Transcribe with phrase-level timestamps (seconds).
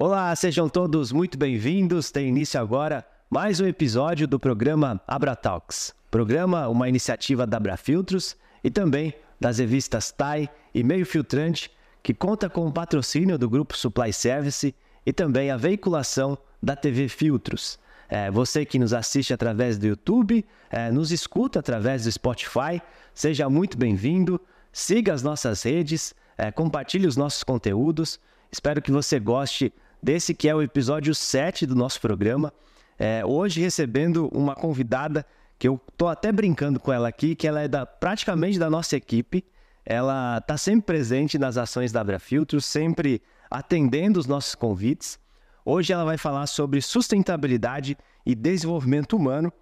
[0.00, 2.12] Olá, sejam todos muito bem-vindos.
[2.12, 5.92] Tem início agora mais um episódio do programa Abra Talks.
[6.08, 11.68] Programa, uma iniciativa da Abra Filtros e também das revistas TAI e Meio Filtrante,
[12.00, 14.72] que conta com o patrocínio do Grupo Supply Service
[15.04, 17.76] e também a veiculação da TV Filtros.
[18.08, 22.80] É, você que nos assiste através do YouTube, é, nos escuta através do Spotify,
[23.12, 24.40] seja muito bem-vindo.
[24.72, 28.20] Siga as nossas redes, é, compartilhe os nossos conteúdos.
[28.52, 32.52] Espero que você goste desse que é o episódio 7 do nosso programa.
[32.98, 35.24] É, hoje recebendo uma convidada
[35.58, 38.96] que eu tô até brincando com ela aqui, que ela é da, praticamente da nossa
[38.96, 39.44] equipe.
[39.84, 45.18] Ela está sempre presente nas ações da Abra Filtros, sempre atendendo os nossos convites.
[45.64, 49.52] Hoje ela vai falar sobre sustentabilidade e desenvolvimento humano.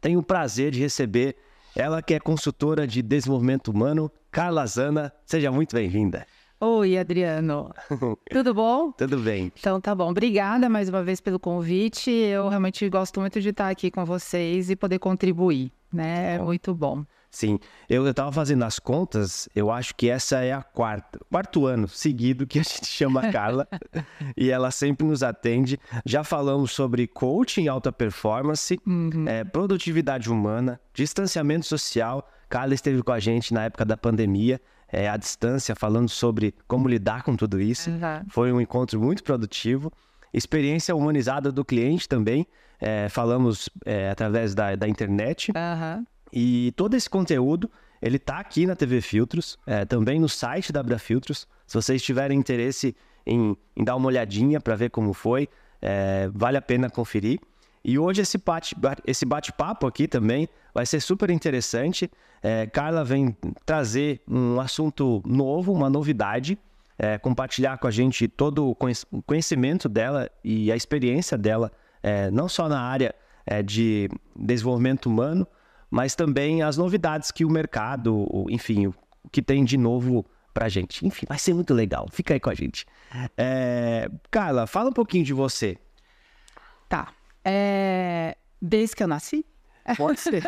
[0.00, 1.36] Tenho o prazer de receber
[1.74, 5.12] ela que é consultora de desenvolvimento humano, Carla Zana.
[5.24, 6.26] Seja muito bem-vinda.
[6.64, 7.74] Oi, Adriano.
[8.30, 8.92] Tudo bom?
[8.92, 9.52] Tudo bem.
[9.58, 10.10] Então tá bom.
[10.10, 12.08] Obrigada mais uma vez pelo convite.
[12.08, 16.36] Eu realmente gosto muito de estar aqui com vocês e poder contribuir, né?
[16.36, 17.04] É muito bom.
[17.32, 21.88] Sim, eu estava fazendo as contas, eu acho que essa é a quarta, quarto ano
[21.88, 23.66] seguido que a gente chama a Carla
[24.36, 25.80] e ela sempre nos atende.
[26.06, 29.26] Já falamos sobre coaching alta performance, uhum.
[29.26, 32.24] é, produtividade humana, distanciamento social.
[32.48, 34.60] Carla esteve com a gente na época da pandemia,
[34.92, 37.90] é, à distância, falando sobre como lidar com tudo isso.
[37.90, 38.24] Uhum.
[38.28, 39.90] Foi um encontro muito produtivo.
[40.32, 42.46] Experiência humanizada do cliente também,
[42.80, 45.50] é, falamos é, através da, da internet.
[45.50, 46.04] Uhum.
[46.32, 47.70] E todo esse conteúdo,
[48.00, 51.46] ele tá aqui na TV Filtros, é, também no site da Abra Filtros.
[51.66, 52.94] Se vocês tiverem interesse
[53.26, 55.48] em, em dar uma olhadinha para ver como foi,
[55.80, 57.40] é, vale a pena conferir.
[57.84, 59.52] E hoje esse bate-papo esse bate
[59.86, 62.10] aqui também vai ser super interessante.
[62.42, 66.58] É, Carla vem trazer um assunto novo, uma novidade,
[66.98, 68.76] é, compartilhar com a gente todo o
[69.26, 73.14] conhecimento dela e a experiência dela, é, não só na área
[73.44, 75.46] é, de desenvolvimento humano,
[75.90, 78.94] mas também as novidades que o mercado, enfim, o
[79.30, 80.24] que tem de novo
[80.54, 81.06] pra gente.
[81.06, 82.06] Enfim, vai ser muito legal.
[82.10, 82.86] Fica aí com a gente.
[83.36, 84.08] É...
[84.30, 85.76] Carla, fala um pouquinho de você.
[86.88, 87.08] Tá.
[87.44, 88.36] É...
[88.60, 89.44] Desde que eu nasci?
[89.96, 90.44] Pode ser.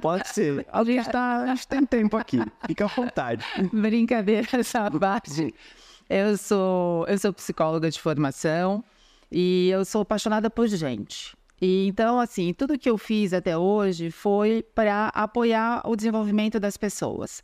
[0.00, 0.66] Pode ser.
[0.72, 2.38] A gente, tá, a gente tem tempo aqui.
[2.66, 3.44] Fica à vontade.
[3.72, 5.54] Brincadeira essa parte.
[6.08, 8.84] Eu sou, eu sou psicóloga de formação
[9.30, 11.36] e eu sou apaixonada por gente.
[11.60, 16.76] E, então, assim, tudo que eu fiz até hoje foi para apoiar o desenvolvimento das
[16.76, 17.42] pessoas.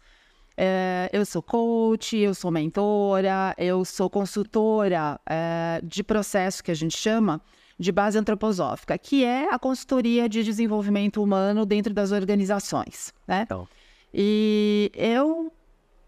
[0.56, 6.74] É, eu sou coach, eu sou mentora, eu sou consultora é, de processo que a
[6.74, 7.42] gente chama
[7.78, 13.42] de base antroposófica, que é a consultoria de desenvolvimento humano dentro das organizações, né?
[13.42, 13.68] Então.
[14.12, 15.52] E eu,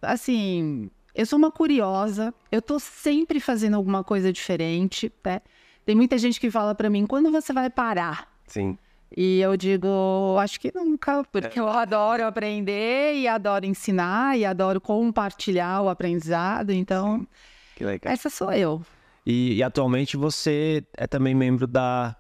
[0.01, 5.43] assim, eu sou uma curiosa, eu tô sempre fazendo alguma coisa diferente, né?
[5.85, 8.31] Tem muita gente que fala para mim, quando você vai parar?
[8.47, 8.79] Sim.
[9.17, 14.81] E eu digo, acho que nunca, porque eu adoro aprender e adoro ensinar e adoro
[14.81, 16.71] compartilhar o aprendizado.
[16.71, 17.27] Então,
[17.75, 18.13] que legal.
[18.13, 18.83] essa sou eu.
[19.29, 22.17] E, e atualmente você é também membro da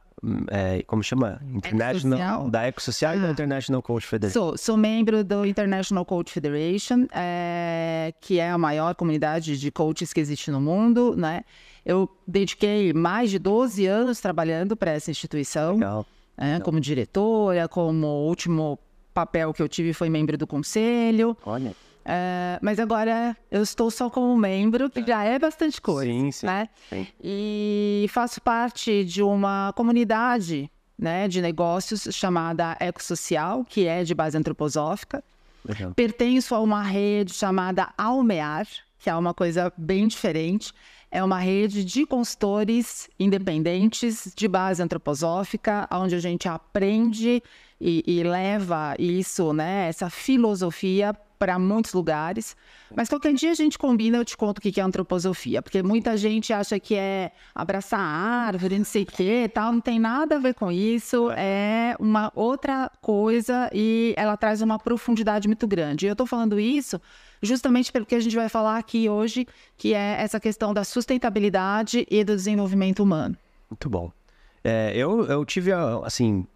[0.50, 1.40] é, como chama?
[1.54, 4.40] International, da Ecosocial ah, e da International Coach Federation.
[4.40, 10.12] Sou, sou membro do International Coach Federation, é, que é a maior comunidade de coaches
[10.12, 11.42] que existe no mundo, né?
[11.82, 15.74] Eu dediquei mais de 12 anos trabalhando para essa instituição.
[15.74, 16.06] Legal.
[16.36, 16.60] Legal.
[16.60, 18.78] Como diretora, como último
[19.14, 21.36] papel que eu tive foi membro do conselho.
[21.46, 21.72] Olha.
[22.10, 26.10] É, mas agora eu estou só como membro, que já é bastante coisa.
[26.10, 26.66] Sim, sim, né?
[26.88, 27.06] sim.
[27.22, 34.38] E faço parte de uma comunidade né, de negócios chamada Ecosocial, que é de base
[34.38, 35.22] antroposófica.
[35.62, 35.92] Legal.
[35.92, 38.66] Pertenço a uma rede chamada Almear,
[38.98, 40.72] que é uma coisa bem diferente
[41.10, 47.42] é uma rede de consultores independentes de base antroposófica, onde a gente aprende
[47.80, 52.56] e, e leva isso, né, essa filosofia para muitos lugares.
[52.94, 56.16] Mas qualquer dia a gente combina, eu te conto o que é antroposofia, porque muita
[56.16, 60.38] gente acha que é abraçar árvore, não sei o que, tal, não tem nada a
[60.38, 66.06] ver com isso, é uma outra coisa e ela traz uma profundidade muito grande.
[66.06, 67.00] E eu estou falando isso
[67.42, 69.46] justamente pelo que a gente vai falar aqui hoje,
[69.76, 73.36] que é essa questão da sustentabilidade e do desenvolvimento humano.
[73.70, 74.10] Muito bom.
[74.64, 75.70] É, eu, eu tive,
[76.04, 76.46] assim,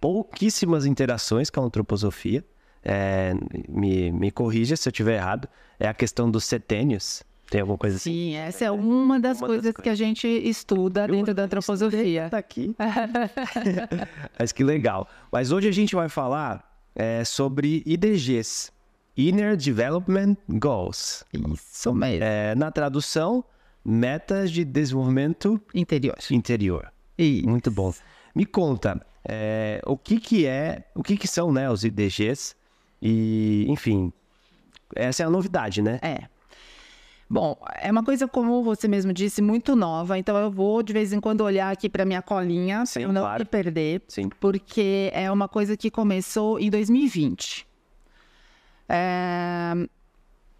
[0.00, 2.44] pouquíssimas interações com a antroposofia.
[2.84, 3.34] É,
[3.68, 5.48] me, me corrija se eu estiver errado.
[5.78, 7.22] É a questão dos setênios.
[7.50, 8.12] Tem alguma coisa assim?
[8.12, 11.34] Sim, essa é uma das, uma coisas, das coisas que a gente estuda eu dentro
[11.34, 12.28] da antroposofia.
[12.30, 12.74] Tá aqui.
[14.38, 15.08] Mas que legal.
[15.32, 18.70] Mas hoje a gente vai falar é, sobre IDGs,
[19.16, 21.24] Inner Development Goals.
[21.32, 22.22] Isso mesmo.
[22.22, 23.42] É, na tradução,
[23.84, 26.16] Metas de Desenvolvimento Interior.
[26.30, 26.92] Interior.
[27.16, 27.48] Isso.
[27.48, 27.94] Muito bom.
[28.34, 32.54] Me conta, é, o que que é, o que que são, né, os IDGs?
[33.00, 34.12] E, enfim,
[34.94, 35.98] essa é a novidade, né?
[36.02, 36.28] É.
[37.30, 40.18] Bom, é uma coisa, como você mesmo disse, muito nova.
[40.18, 43.40] Então eu vou de vez em quando olhar aqui para minha colinha, para não claro.
[43.40, 44.30] me perder, Sim.
[44.40, 47.66] porque é uma coisa que começou em 2020.
[48.88, 49.74] É...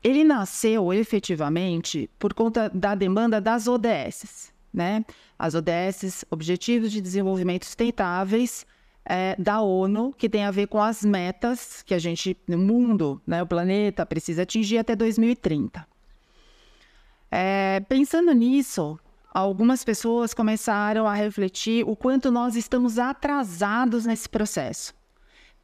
[0.04, 5.04] Ele nasceu efetivamente por conta da demanda das ODS, né?
[5.38, 8.66] As ODS, Objetivos de Desenvolvimento Sustentáveis,
[9.08, 13.20] é, da ONU, que tem a ver com as metas que a gente, no mundo,
[13.26, 15.86] né, o planeta, precisa atingir até 2030.
[17.30, 18.98] É, pensando nisso,
[19.32, 24.94] algumas pessoas começaram a refletir o quanto nós estamos atrasados nesse processo.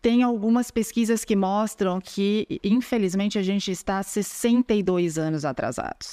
[0.00, 6.12] Tem algumas pesquisas que mostram que, infelizmente, a gente está 62 anos atrasados.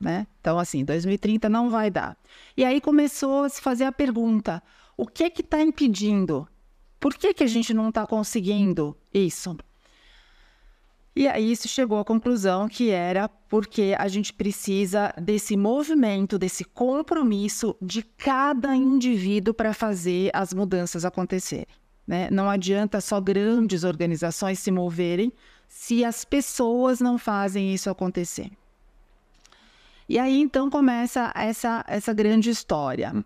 [0.00, 0.26] Né?
[0.40, 2.16] Então, assim, 2030 não vai dar.
[2.56, 4.62] E aí começou a se fazer a pergunta:
[4.96, 6.46] o que é que está impedindo?
[7.02, 9.56] Por que, que a gente não está conseguindo isso?
[11.16, 16.64] E aí se chegou à conclusão que era porque a gente precisa desse movimento, desse
[16.64, 21.66] compromisso de cada indivíduo para fazer as mudanças acontecerem.
[22.06, 22.28] Né?
[22.30, 25.32] Não adianta só grandes organizações se moverem
[25.68, 28.48] se as pessoas não fazem isso acontecer.
[30.08, 33.24] E aí então começa essa, essa grande história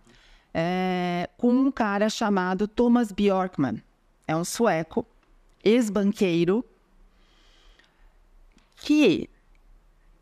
[0.58, 3.82] é, com um cara chamado Thomas Bjorkman.
[4.26, 5.06] É um sueco,
[5.62, 6.64] ex-banqueiro,
[8.76, 9.28] que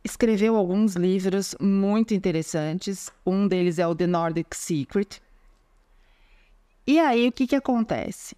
[0.02, 3.12] escreveu alguns livros muito interessantes.
[3.25, 5.22] Um deles é o The Nordic Secret.
[6.84, 8.36] E aí, o que, que acontece?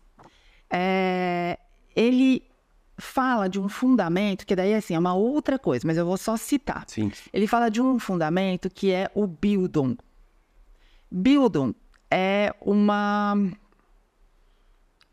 [0.68, 1.58] É,
[1.96, 2.42] ele
[2.98, 6.36] fala de um fundamento, que daí assim, é uma outra coisa, mas eu vou só
[6.36, 6.84] citar.
[6.86, 7.10] Sim.
[7.32, 9.96] Ele fala de um fundamento que é o Bildung.
[11.10, 11.74] Bildung
[12.10, 13.34] é uma.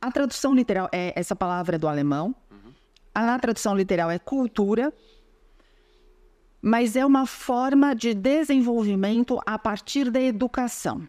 [0.01, 2.36] A tradução literal é essa palavra é do alemão,
[3.13, 4.94] a tradução literal é cultura,
[6.62, 11.07] mas é uma forma de desenvolvimento a partir da educação.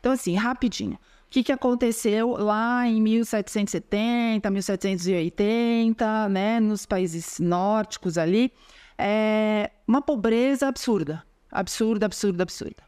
[0.00, 0.94] Então, assim, rapidinho.
[0.94, 0.98] O
[1.34, 8.52] que, que aconteceu lá em 1770, 1780, né, nos países nórdicos ali?
[8.96, 11.24] É uma pobreza absurda.
[11.50, 12.83] Absurda, absurda, absurda.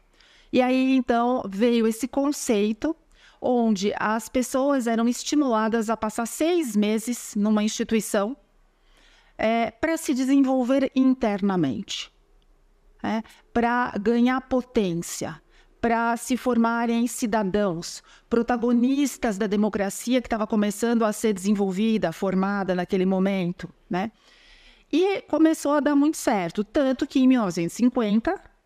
[0.51, 2.95] E aí, então, veio esse conceito
[3.41, 8.35] onde as pessoas eram estimuladas a passar seis meses numa instituição
[9.37, 12.11] é, para se desenvolver internamente,
[13.03, 13.21] é,
[13.53, 15.39] para ganhar potência,
[15.79, 23.05] para se formarem cidadãos, protagonistas da democracia que estava começando a ser desenvolvida, formada naquele
[23.05, 24.11] momento, né?
[24.91, 28.56] E começou a dar muito certo, tanto que em 1950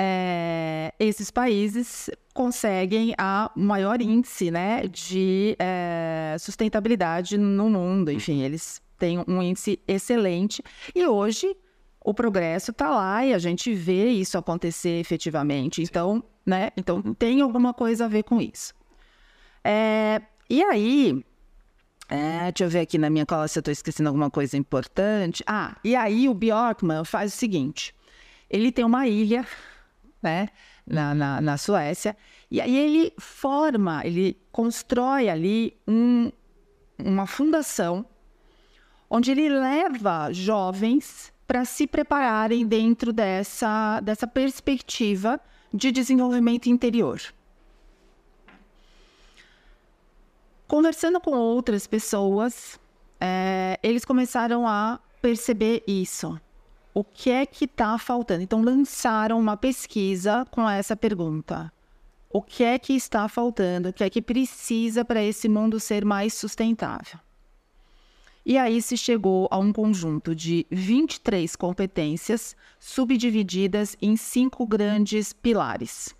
[0.00, 8.12] é, esses países conseguem a maior índice né, de é, sustentabilidade no mundo.
[8.12, 10.62] Enfim, eles tem um índice excelente
[10.94, 11.56] e hoje
[12.00, 15.82] o progresso está lá e a gente vê isso acontecer efetivamente.
[15.82, 16.70] Então, né?
[16.76, 17.14] Então uhum.
[17.14, 18.74] tem alguma coisa a ver com isso.
[19.64, 21.24] É, e aí,
[22.08, 25.42] é, deixa eu ver aqui na minha cola se eu estou esquecendo alguma coisa importante.
[25.44, 27.94] Ah, e aí o Bjorkman faz o seguinte:
[28.48, 29.44] ele tem uma ilha,
[30.22, 30.48] né,
[30.86, 32.16] na, na, na Suécia,
[32.50, 36.30] e aí ele forma, ele constrói ali um,
[36.98, 38.04] uma fundação
[39.10, 45.40] onde ele leva jovens para se prepararem dentro dessa, dessa perspectiva
[45.72, 47.20] de desenvolvimento interior.
[50.66, 52.78] Conversando com outras pessoas,
[53.18, 56.38] é, eles começaram a perceber isso.
[56.98, 58.42] O que é que está faltando?
[58.42, 61.72] Então, lançaram uma pesquisa com essa pergunta:
[62.28, 63.90] O que é que está faltando?
[63.90, 67.20] O que é que precisa para esse mundo ser mais sustentável?
[68.44, 76.12] E aí se chegou a um conjunto de 23 competências subdivididas em cinco grandes pilares.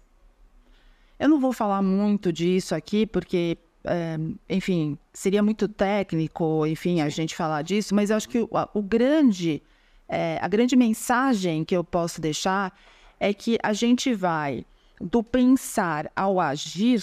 [1.18, 4.16] Eu não vou falar muito disso aqui, porque, é,
[4.48, 8.80] enfim, seria muito técnico, enfim, a gente falar disso, mas eu acho que o, o
[8.80, 9.60] grande,
[10.08, 12.76] é, a grande mensagem que eu posso deixar
[13.20, 14.64] é que a gente vai
[15.00, 17.02] do pensar ao agir,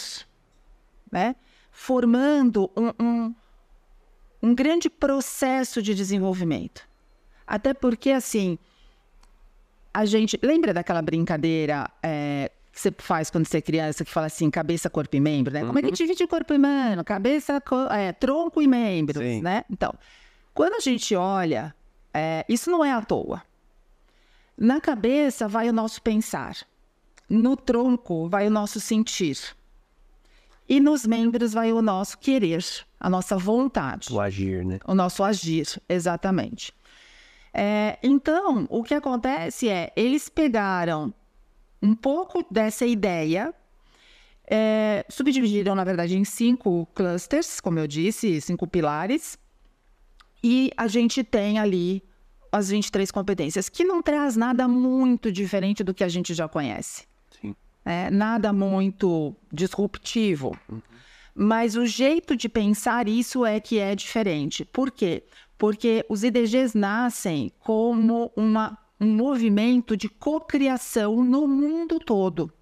[1.11, 1.35] né,
[1.71, 3.35] formando um, um
[4.45, 6.87] um grande processo de desenvolvimento.
[7.47, 8.59] Até porque, assim,
[9.93, 10.39] a gente.
[10.41, 14.89] Lembra daquela brincadeira é, que você faz quando você é criança, que fala assim, cabeça,
[14.89, 15.61] corpo e membro, né?
[15.61, 15.67] Uhum.
[15.67, 15.93] Como é que uhum.
[15.93, 17.03] divide corpo e membro?
[17.03, 19.41] Cabeça, é, tronco e membros, Sim.
[19.41, 19.63] né?
[19.69, 19.93] Então,
[20.53, 21.73] quando a gente olha,
[22.15, 23.43] é, isso não é à toa.
[24.57, 26.55] Na cabeça vai o nosso pensar.
[27.29, 29.37] no tronco vai o nosso sentir.
[30.69, 32.63] E nos membros vai o nosso querer,
[32.99, 34.13] a nossa vontade.
[34.13, 34.79] O agir, né?
[34.85, 36.73] O nosso agir, exatamente.
[37.53, 41.13] É, então, o que acontece é, eles pegaram
[41.81, 43.53] um pouco dessa ideia,
[44.47, 49.37] é, subdividiram, na verdade, em cinco clusters, como eu disse, cinco pilares,
[50.47, 52.03] e a gente tem ali
[52.51, 57.07] as 23 competências, que não traz nada muito diferente do que a gente já conhece.
[57.41, 57.55] Sim.
[57.83, 60.55] É, nada muito disruptivo.
[60.69, 60.79] Uhum.
[61.33, 64.63] Mas o jeito de pensar isso é que é diferente.
[64.63, 65.23] Por quê?
[65.57, 72.53] Porque os IDGs nascem como uma, um movimento de cocriação no mundo todo.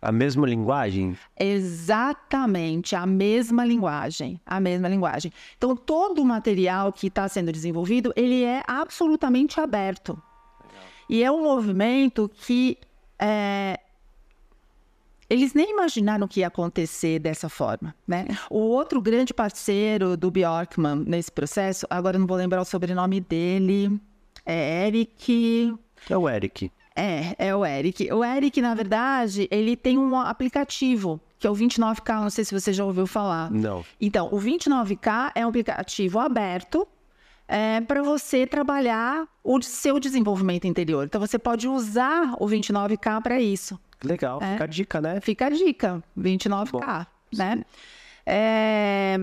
[0.00, 1.18] A mesma linguagem?
[1.38, 5.32] Exatamente, a mesma linguagem, a mesma linguagem.
[5.56, 10.12] Então, todo o material que está sendo desenvolvido, ele é absolutamente aberto.
[10.12, 10.82] Legal.
[11.08, 12.78] E é um movimento que
[13.18, 13.80] é,
[15.28, 18.26] eles nem imaginaram que ia acontecer dessa forma, né?
[18.48, 24.00] O outro grande parceiro do Bjorkman nesse processo, agora não vou lembrar o sobrenome dele,
[24.46, 25.76] é Eric...
[26.08, 26.72] É o Eric.
[26.98, 28.12] É, é o Eric.
[28.12, 32.52] O Eric, na verdade, ele tem um aplicativo que é o 29K, não sei se
[32.52, 33.48] você já ouviu falar.
[33.50, 33.84] Não.
[34.00, 36.86] Então, o 29K é um aplicativo aberto
[37.46, 41.04] é, para você trabalhar o seu desenvolvimento interior.
[41.04, 43.78] Então, você pode usar o 29K para isso.
[44.02, 44.52] Legal, é.
[44.52, 45.20] fica a dica, né?
[45.20, 46.80] Fica a dica, 29K, Bom,
[47.36, 47.64] né?
[48.26, 49.18] É...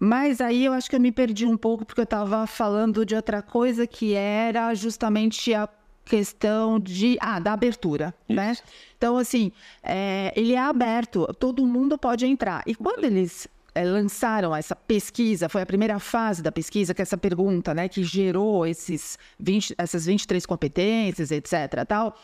[0.00, 3.16] Mas aí eu acho que eu me perdi um pouco porque eu estava falando de
[3.16, 5.68] outra coisa que era justamente a
[6.08, 8.14] questão de ah, da abertura?
[8.28, 8.36] Isso.
[8.36, 8.56] né?
[8.96, 12.62] Então, assim, é, ele é aberto, todo mundo pode entrar.
[12.66, 17.04] E quando eles é, lançaram essa pesquisa, foi a primeira fase da pesquisa, que é
[17.04, 21.84] essa pergunta, né, que gerou esses 20, essas 23 competências, etc.
[21.86, 22.16] Tal,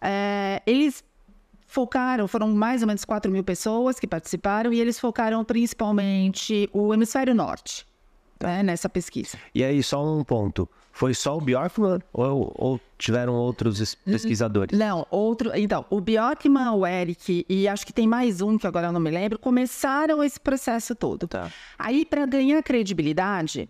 [0.00, 1.04] é, eles
[1.66, 6.94] focaram, foram mais ou menos 4 mil pessoas que participaram, e eles focaram principalmente o
[6.94, 7.86] hemisfério norte
[8.40, 9.36] né, nessa pesquisa.
[9.54, 10.68] E aí, só um ponto.
[10.96, 14.78] Foi só o Bjorkman ou, ou, tiveram outros pesquisadores?
[14.78, 15.50] Não, outro.
[15.54, 19.00] Então, o Bjorkman, o Eric e acho que tem mais um que agora eu não
[19.00, 21.28] me lembro, começaram esse processo todo.
[21.28, 21.52] Tá.
[21.78, 23.68] Aí, para ganhar credibilidade,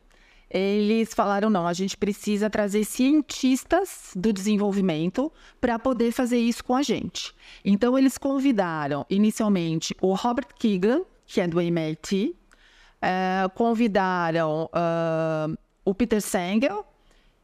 [0.48, 6.76] eles falaram: não, a gente precisa trazer cientistas do desenvolvimento para poder fazer isso com
[6.76, 7.34] a gente.
[7.64, 12.36] Então, eles convidaram inicialmente o Robert Keegan, que é do MIT,
[13.02, 16.86] é, convidaram uh, o Peter Sengel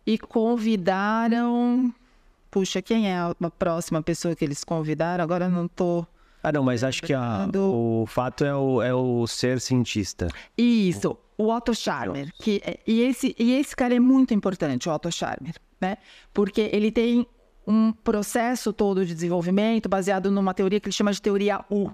[0.07, 1.93] e convidaram.
[2.51, 5.25] Puxa, quem é a próxima pessoa que eles convidaram?
[5.25, 6.07] Agora eu não estou.
[6.43, 10.29] Ah, não, mas acho que a, o fato é o, é o ser cientista.
[10.59, 12.33] Isso, o Otto Scharmer.
[12.35, 15.99] Que, é, e, esse, e esse cara é muito importante, o Otto Scharmer, né?
[16.35, 17.27] Porque ele tem
[17.67, 21.93] um processo todo de desenvolvimento baseado numa teoria que ele chama de teoria U,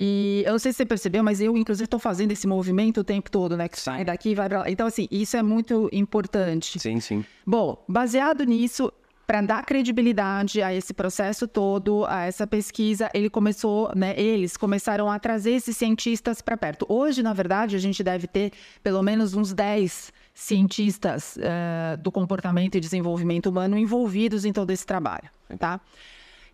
[0.00, 3.04] e eu não sei se você percebeu, mas eu, inclusive, estou fazendo esse movimento o
[3.04, 3.68] tempo todo, né?
[3.68, 4.70] Que sai daqui e vai para lá.
[4.70, 6.78] Então, assim, isso é muito importante.
[6.78, 7.24] Sim, sim.
[7.44, 8.92] Bom, baseado nisso,
[9.26, 15.10] para dar credibilidade a esse processo todo, a essa pesquisa, ele começou, né, eles começaram
[15.10, 16.86] a trazer esses cientistas para perto.
[16.88, 18.52] Hoje, na verdade, a gente deve ter
[18.82, 24.86] pelo menos uns 10 cientistas uh, do comportamento e desenvolvimento humano envolvidos em todo esse
[24.86, 25.28] trabalho,
[25.58, 25.80] tá?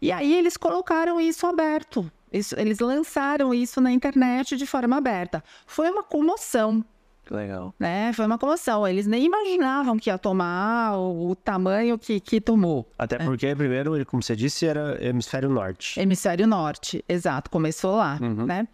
[0.01, 5.43] E aí eles colocaram isso aberto isso, eles lançaram isso na internet de forma aberta.
[5.67, 6.85] Foi uma comoção.
[7.31, 7.75] Legal.
[7.79, 8.13] Né?
[8.13, 8.87] Foi uma comoção.
[8.87, 12.87] Eles nem imaginavam que ia tomar o, o tamanho que, que tomou.
[12.99, 13.25] Até né?
[13.25, 15.99] porque, primeiro, como você disse, era hemisfério norte.
[15.99, 17.51] Hemisfério norte, exato.
[17.51, 18.45] Começou lá, uhum.
[18.45, 18.69] né?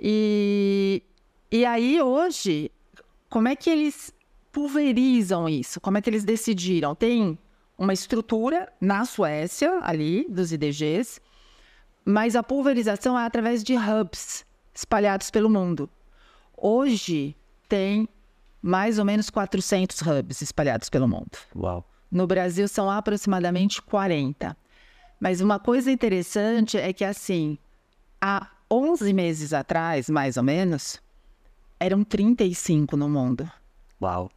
[0.00, 1.02] E,
[1.50, 2.72] e aí, hoje,
[3.28, 4.12] como é que eles
[4.50, 5.80] pulverizam isso?
[5.80, 6.94] Como é que eles decidiram?
[6.94, 7.38] Tem
[7.78, 11.20] uma estrutura na Suécia, ali, dos IDGs,
[12.04, 15.88] mas a pulverização é através de hubs espalhados pelo mundo.
[16.56, 17.36] Hoje
[17.68, 18.08] tem
[18.62, 21.38] mais ou menos 400 hubs espalhados pelo mundo.
[21.54, 21.84] Uau.
[22.10, 24.56] No Brasil são aproximadamente 40.
[25.18, 27.58] Mas uma coisa interessante é que assim,
[28.20, 31.00] há 11 meses atrás, mais ou menos,
[31.78, 33.50] eram 35 no mundo.
[34.00, 34.30] Uau.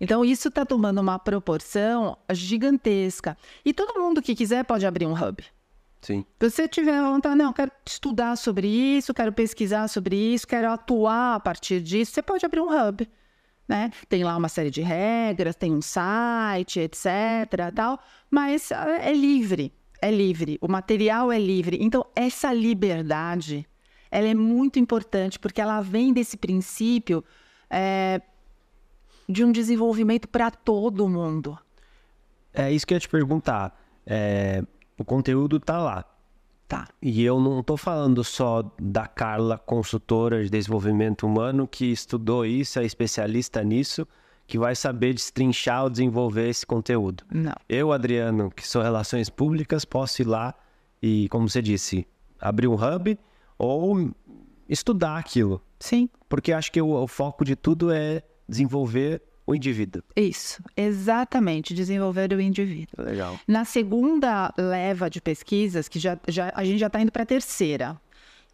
[0.00, 3.36] Então isso está tomando uma proporção gigantesca.
[3.64, 5.42] E todo mundo que quiser pode abrir um hub.
[6.04, 6.24] Sim.
[6.38, 11.36] Se você tiver vontade, não, quero estudar sobre isso, quero pesquisar sobre isso, quero atuar
[11.36, 13.08] a partir disso, você pode abrir um hub.
[13.66, 13.90] Né?
[14.06, 17.06] Tem lá uma série de regras, tem um site, etc.
[17.74, 17.98] tal,
[18.30, 21.78] mas é, é livre, é livre, o material é livre.
[21.80, 23.66] Então, essa liberdade
[24.10, 27.24] ela é muito importante porque ela vem desse princípio
[27.70, 28.20] é,
[29.26, 31.58] de um desenvolvimento para todo mundo.
[32.52, 33.74] É isso que eu ia te perguntar.
[34.06, 34.62] É,
[34.98, 36.04] o conteúdo tá lá.
[36.66, 36.88] Tá.
[37.00, 42.78] E eu não estou falando só da Carla, consultora de desenvolvimento humano, que estudou isso,
[42.78, 44.06] é especialista nisso,
[44.46, 47.22] que vai saber destrinchar ou desenvolver esse conteúdo.
[47.30, 47.54] Não.
[47.68, 50.54] Eu, Adriano, que sou relações públicas, posso ir lá
[51.02, 52.06] e, como você disse,
[52.40, 53.18] abrir um hub
[53.58, 54.10] ou
[54.68, 55.60] estudar aquilo.
[55.78, 56.08] Sim.
[56.28, 60.02] Porque acho que o, o foco de tudo é desenvolver o indivíduo.
[60.16, 63.04] Isso, exatamente, desenvolver o indivíduo.
[63.04, 63.38] Legal.
[63.46, 67.26] Na segunda leva de pesquisas, que já, já a gente já está indo para a
[67.26, 68.00] terceira.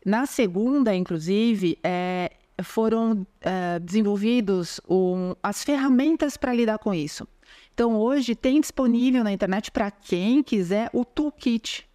[0.04, 2.32] Na segunda, inclusive, é,
[2.62, 7.26] foram é, desenvolvidos um, as ferramentas para lidar com isso.
[7.72, 11.88] Então, hoje tem disponível na internet para quem quiser o toolkit.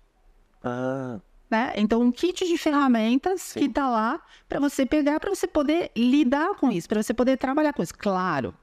[0.63, 1.19] Ah.
[1.49, 1.73] Né?
[1.75, 3.59] Então, um kit de ferramentas Sim.
[3.59, 7.37] que está lá para você pegar, para você poder lidar com isso, para você poder
[7.37, 7.93] trabalhar com isso.
[7.93, 8.53] Claro,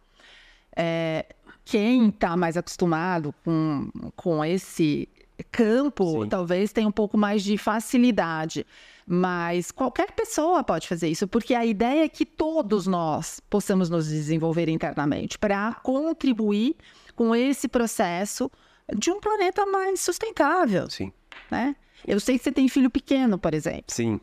[0.77, 1.27] é,
[1.65, 5.09] quem está mais acostumado com, com esse
[5.51, 6.29] campo, Sim.
[6.29, 8.67] talvez tenha um pouco mais de facilidade.
[9.07, 14.09] Mas qualquer pessoa pode fazer isso, porque a ideia é que todos nós possamos nos
[14.09, 16.77] desenvolver internamente para contribuir
[17.15, 18.51] com esse processo
[18.97, 20.89] de um planeta mais sustentável.
[20.89, 21.13] Sim.
[21.51, 21.75] Né?
[22.07, 23.85] Eu sei que você tem filho pequeno, por exemplo.
[23.89, 24.21] Sim.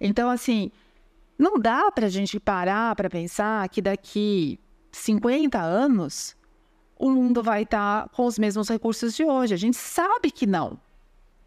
[0.00, 0.70] Então, assim,
[1.38, 4.58] não dá para a gente parar para pensar que daqui
[4.92, 6.36] 50 anos,
[6.98, 9.54] o mundo vai estar com os mesmos recursos de hoje.
[9.54, 10.78] A gente sabe que não.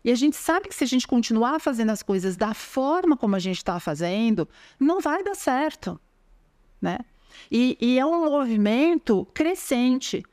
[0.04, 3.36] E a gente sabe que se a gente continuar fazendo as coisas da forma como
[3.36, 4.48] a gente está fazendo,
[4.80, 6.00] não vai dar certo,
[6.82, 7.00] né?
[7.50, 10.24] E, e, é um movimento crescente.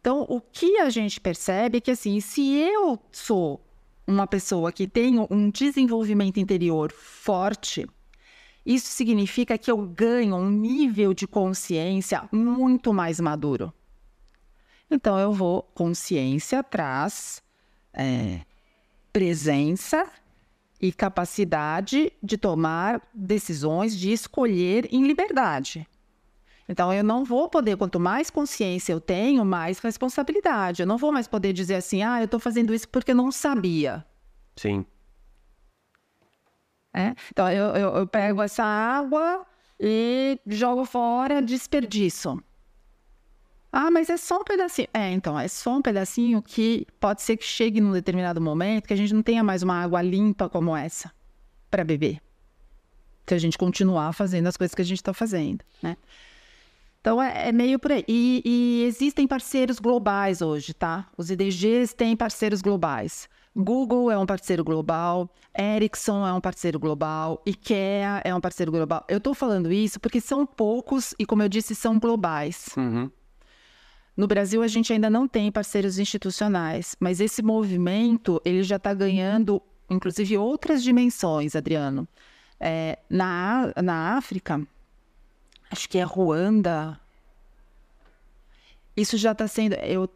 [0.00, 3.64] Então, o que a gente percebe é que, assim, se eu sou
[4.06, 7.86] uma pessoa que tem um desenvolvimento interior forte,
[8.64, 13.72] isso significa que eu ganho um nível de consciência muito mais maduro.
[14.90, 15.62] Então, eu vou.
[15.74, 17.42] Consciência traz
[17.92, 18.40] é,
[19.12, 20.06] presença
[20.80, 25.86] e capacidade de tomar decisões, de escolher em liberdade.
[26.68, 30.82] Então, eu não vou poder, quanto mais consciência eu tenho, mais responsabilidade.
[30.82, 33.32] Eu não vou mais poder dizer assim, ah, eu estou fazendo isso porque eu não
[33.32, 34.04] sabia.
[34.56, 34.84] Sim.
[36.94, 37.14] É?
[37.30, 39.46] Então, eu, eu, eu pego essa água
[39.80, 42.42] e jogo fora, desperdício.
[43.72, 44.88] Ah, mas é só um pedacinho.
[44.92, 48.92] É, então, é só um pedacinho que pode ser que chegue num determinado momento que
[48.92, 51.10] a gente não tenha mais uma água limpa como essa
[51.70, 52.20] para beber.
[53.26, 55.96] Se a gente continuar fazendo as coisas que a gente está fazendo, né?
[57.00, 58.04] Então, é, é, meio por aí.
[58.06, 61.08] E, e existem parceiros globais hoje, tá?
[61.16, 63.28] Os IDGs têm parceiros globais.
[63.54, 69.04] Google é um parceiro global, Ericsson é um parceiro global, IKEA é um parceiro global.
[69.08, 72.70] Eu estou falando isso porque são poucos e, como eu disse, são globais.
[72.76, 73.10] Uhum.
[74.16, 78.92] No Brasil, a gente ainda não tem parceiros institucionais, mas esse movimento ele já está
[78.94, 82.08] ganhando, inclusive, outras dimensões, Adriano.
[82.58, 84.66] É, na, na África,
[85.70, 86.98] acho que é Ruanda.
[88.96, 89.74] Isso já está sendo.
[89.74, 90.08] Eu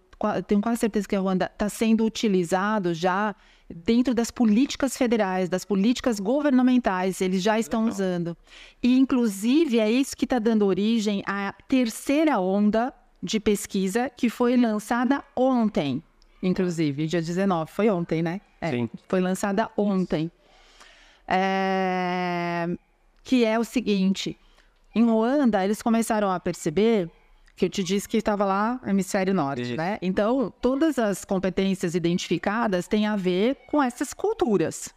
[0.47, 3.35] tenho quase certeza que a Ruanda está sendo utilizado já
[3.69, 7.95] dentro das políticas federais, das políticas governamentais, eles já estão Legal.
[7.95, 8.37] usando.
[8.83, 14.57] E, inclusive, é isso que está dando origem à terceira onda de pesquisa que foi
[14.57, 16.03] lançada ontem,
[16.43, 18.41] inclusive, dia 19, foi ontem, né?
[18.61, 18.91] É, Sim.
[19.09, 20.31] Foi lançada ontem.
[21.27, 22.69] É...
[23.25, 24.39] Que é o seguinte:
[24.95, 27.11] em Ruanda, eles começaram a perceber
[27.57, 29.77] que eu te disse que estava lá no hemisfério norte, Isso.
[29.77, 29.99] né?
[30.03, 34.95] Então, todas as competências identificadas têm a ver com essas culturas,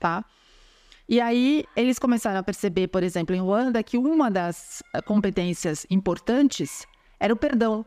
[0.00, 0.24] tá?
[1.06, 5.86] E aí, eles começaram a perceber, por exemplo, em Ruanda, que uma das eh, competências
[5.90, 6.86] importantes
[7.20, 7.84] era o perdão.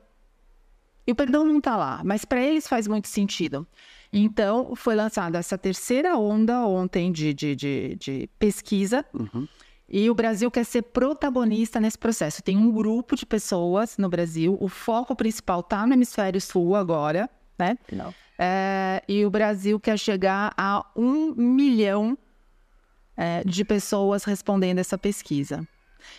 [1.05, 3.67] E o perdão não está lá, mas para eles faz muito sentido.
[4.13, 9.05] Então, foi lançada essa terceira onda ontem de, de, de, de pesquisa.
[9.13, 9.47] Uhum.
[9.91, 12.41] E o Brasil quer ser protagonista nesse processo.
[12.41, 17.29] Tem um grupo de pessoas no Brasil, o foco principal está no hemisfério sul agora,
[17.59, 17.77] né?
[17.91, 18.13] Não.
[18.39, 22.17] É, e o Brasil quer chegar a um milhão
[23.17, 25.67] é, de pessoas respondendo essa pesquisa.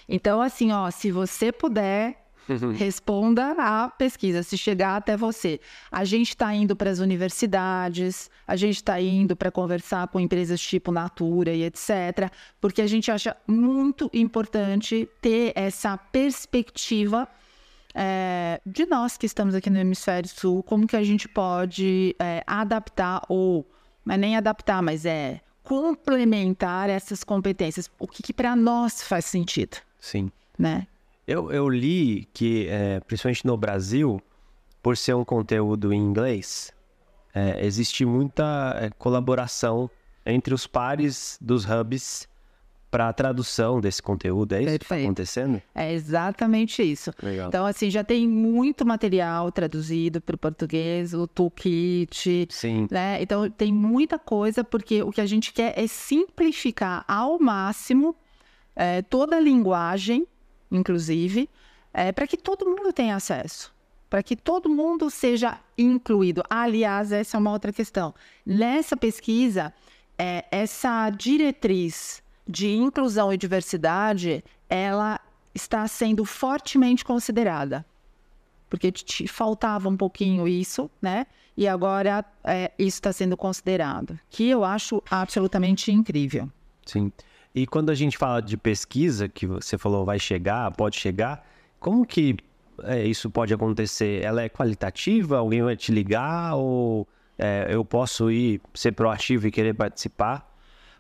[0.09, 2.73] Então, assim, ó, se você puder Uhum.
[2.73, 5.61] Responda à pesquisa, se chegar até você.
[5.91, 10.61] A gente está indo para as universidades, a gente está indo para conversar com empresas
[10.61, 17.29] tipo Natura e etc., porque a gente acha muito importante ter essa perspectiva
[17.95, 22.43] é, de nós que estamos aqui no Hemisfério Sul, como que a gente pode é,
[22.47, 23.67] adaptar, ou
[24.09, 29.77] é nem adaptar, mas é complementar essas competências, o que, que para nós faz sentido.
[30.01, 30.31] Sim.
[30.59, 30.87] Né?
[31.27, 34.21] Eu, eu li que, é, principalmente no Brasil,
[34.83, 36.73] por ser um conteúdo em inglês,
[37.35, 39.89] é, existe muita é, colaboração
[40.27, 42.29] entre os pares dos hubs
[42.93, 44.53] para a tradução desse conteúdo.
[44.53, 44.81] É isso Perfeito.
[44.81, 45.63] que está acontecendo?
[45.75, 47.11] É exatamente isso.
[47.23, 47.49] Legal.
[47.49, 52.49] Então, assim, já tem muito material traduzido para o português, o toolkit.
[52.51, 52.87] Sim.
[52.91, 53.23] Né?
[53.23, 58.15] Então, tem muita coisa, porque o que a gente quer é simplificar ao máximo
[58.77, 60.27] é, toda a linguagem,
[60.73, 61.49] inclusive,
[61.93, 63.73] é, para que todo mundo tenha acesso.
[64.09, 66.43] Para que todo mundo seja incluído.
[66.51, 68.15] Aliás, essa é uma outra questão.
[68.45, 69.73] Nessa pesquisa,
[70.19, 75.21] é, essa diretriz de inclusão e diversidade, ela
[75.55, 77.85] está sendo fortemente considerada.
[78.69, 81.27] Porque te faltava um pouquinho isso, né?
[81.57, 86.51] E agora é, isso está sendo considerado, que eu acho absolutamente incrível.
[86.87, 87.13] Sim.
[87.55, 91.47] E quando a gente fala de pesquisa, que você falou vai chegar, pode chegar,
[91.79, 92.37] como que
[92.85, 94.23] é, isso pode acontecer?
[94.25, 95.39] Ela é qualitativa?
[95.39, 96.55] Alguém vai te ligar?
[96.55, 97.07] Ou
[97.39, 100.51] é, eu posso ir ser proativo e querer participar?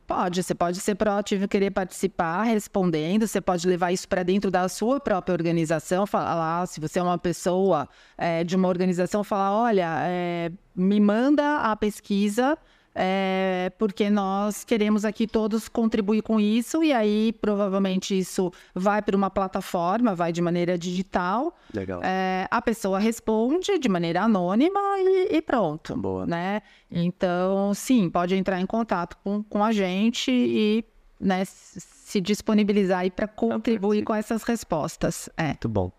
[0.06, 4.50] Pode, você pode ser proativo e querer participar respondendo, você pode levar isso para dentro
[4.50, 7.88] da sua própria organização, falar, se você é uma pessoa
[8.18, 12.58] é, de uma organização, falar, olha, é, me manda a pesquisa
[12.94, 19.16] é, porque nós queremos aqui todos contribuir com isso, e aí provavelmente isso vai para
[19.16, 21.56] uma plataforma, vai de maneira digital.
[21.72, 22.00] Legal.
[22.02, 25.96] É, a pessoa responde de maneira anônima e, e, pronto.
[25.96, 26.26] Boa.
[26.26, 26.62] Né?
[26.90, 30.84] Então, sim, pode entrar em contato com, com a gente e
[31.18, 35.30] né, se disponibilizar para contribuir com essas respostas.
[35.36, 35.48] É.
[35.48, 35.92] Muito bom.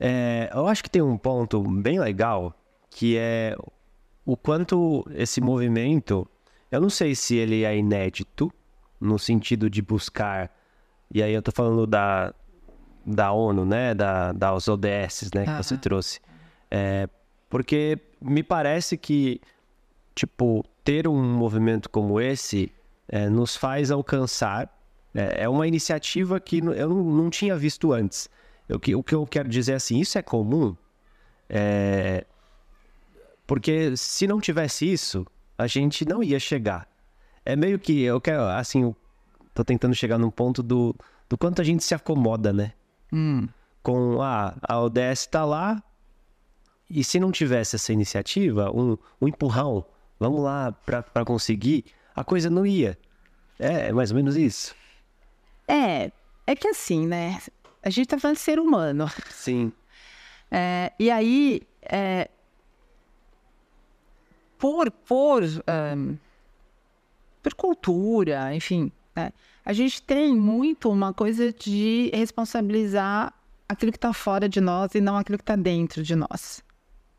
[0.00, 2.52] É, eu acho que tem um ponto bem legal
[2.90, 3.56] que é
[4.24, 6.28] o quanto esse movimento
[6.72, 8.50] eu não sei se ele é inédito,
[8.98, 10.50] no sentido de buscar.
[11.12, 12.34] E aí eu tô falando da,
[13.04, 13.94] da ONU, né?
[13.94, 15.44] Da, das ODS, né?
[15.44, 16.18] Que você trouxe.
[16.70, 17.06] É,
[17.50, 19.38] porque me parece que,
[20.14, 22.72] tipo, ter um movimento como esse
[23.06, 24.74] é, nos faz alcançar.
[25.14, 28.30] É, é, uma iniciativa que eu não, não tinha visto antes.
[28.66, 30.74] Eu, que, o que eu quero dizer é assim, isso é comum?
[31.50, 32.24] É,
[33.46, 36.88] porque se não tivesse isso, a gente não ia chegar.
[37.44, 38.96] É meio que eu quero, assim, eu
[39.54, 40.94] tô tentando chegar num ponto do,
[41.28, 42.72] do quanto a gente se acomoda, né?
[43.12, 43.48] Hum.
[43.82, 45.82] Com ah, a ODS tá lá,
[46.88, 49.84] e se não tivesse essa iniciativa, um, um empurrão,
[50.20, 52.98] vamos lá para conseguir, a coisa não ia.
[53.58, 54.74] É, é mais ou menos isso.
[55.66, 56.12] É,
[56.46, 57.40] é que assim, né?
[57.82, 59.10] A gente tá falando de ser humano.
[59.30, 59.72] Sim.
[60.50, 62.28] É, e aí, é,
[64.62, 66.16] por, por, um,
[67.42, 69.32] por cultura, enfim, né?
[69.64, 73.34] a gente tem muito uma coisa de responsabilizar
[73.68, 76.62] aquilo que está fora de nós e não aquilo que está dentro de nós.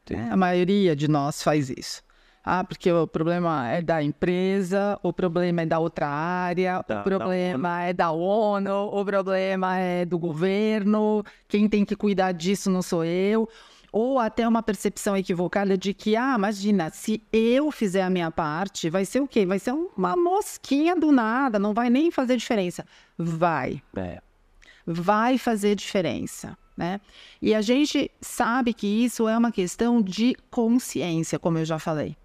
[0.10, 0.30] Né?
[0.32, 2.02] A maioria de nós faz isso.
[2.46, 7.04] Ah, porque o problema é da empresa, o problema é da outra área, da, o
[7.04, 12.70] problema da é da ONU, o problema é do governo, quem tem que cuidar disso
[12.70, 13.50] não sou eu
[13.94, 18.90] ou até uma percepção equivocada de que, ah, imagina, se eu fizer a minha parte,
[18.90, 19.46] vai ser o quê?
[19.46, 22.88] Vai ser uma mosquinha do nada, não vai nem fazer diferença.
[23.16, 23.84] Vai.
[23.96, 24.20] É.
[24.84, 26.58] Vai fazer diferença.
[26.76, 27.00] Né?
[27.40, 32.18] E a gente sabe que isso é uma questão de consciência, como eu já falei.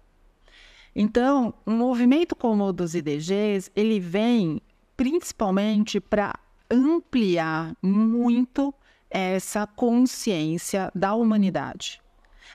[0.95, 4.59] Então, um movimento como o dos IDGs, ele vem
[4.97, 6.33] principalmente para
[6.67, 8.73] ampliar muito
[9.09, 12.01] essa consciência da humanidade.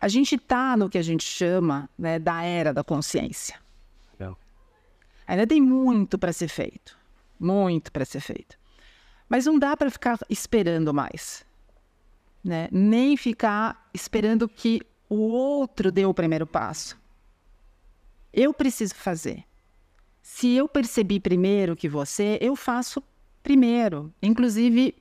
[0.01, 3.59] A gente está no que a gente chama né, da era da consciência.
[4.19, 4.38] Legal.
[5.27, 6.97] Ainda tem muito para ser feito.
[7.38, 8.59] Muito para ser feito.
[9.29, 11.45] Mas não dá para ficar esperando mais.
[12.43, 12.69] Né?
[12.71, 16.99] Nem ficar esperando que o outro dê o primeiro passo.
[18.33, 19.45] Eu preciso fazer.
[20.21, 23.03] Se eu percebi primeiro que você, eu faço
[23.43, 24.12] primeiro.
[24.23, 24.95] Inclusive,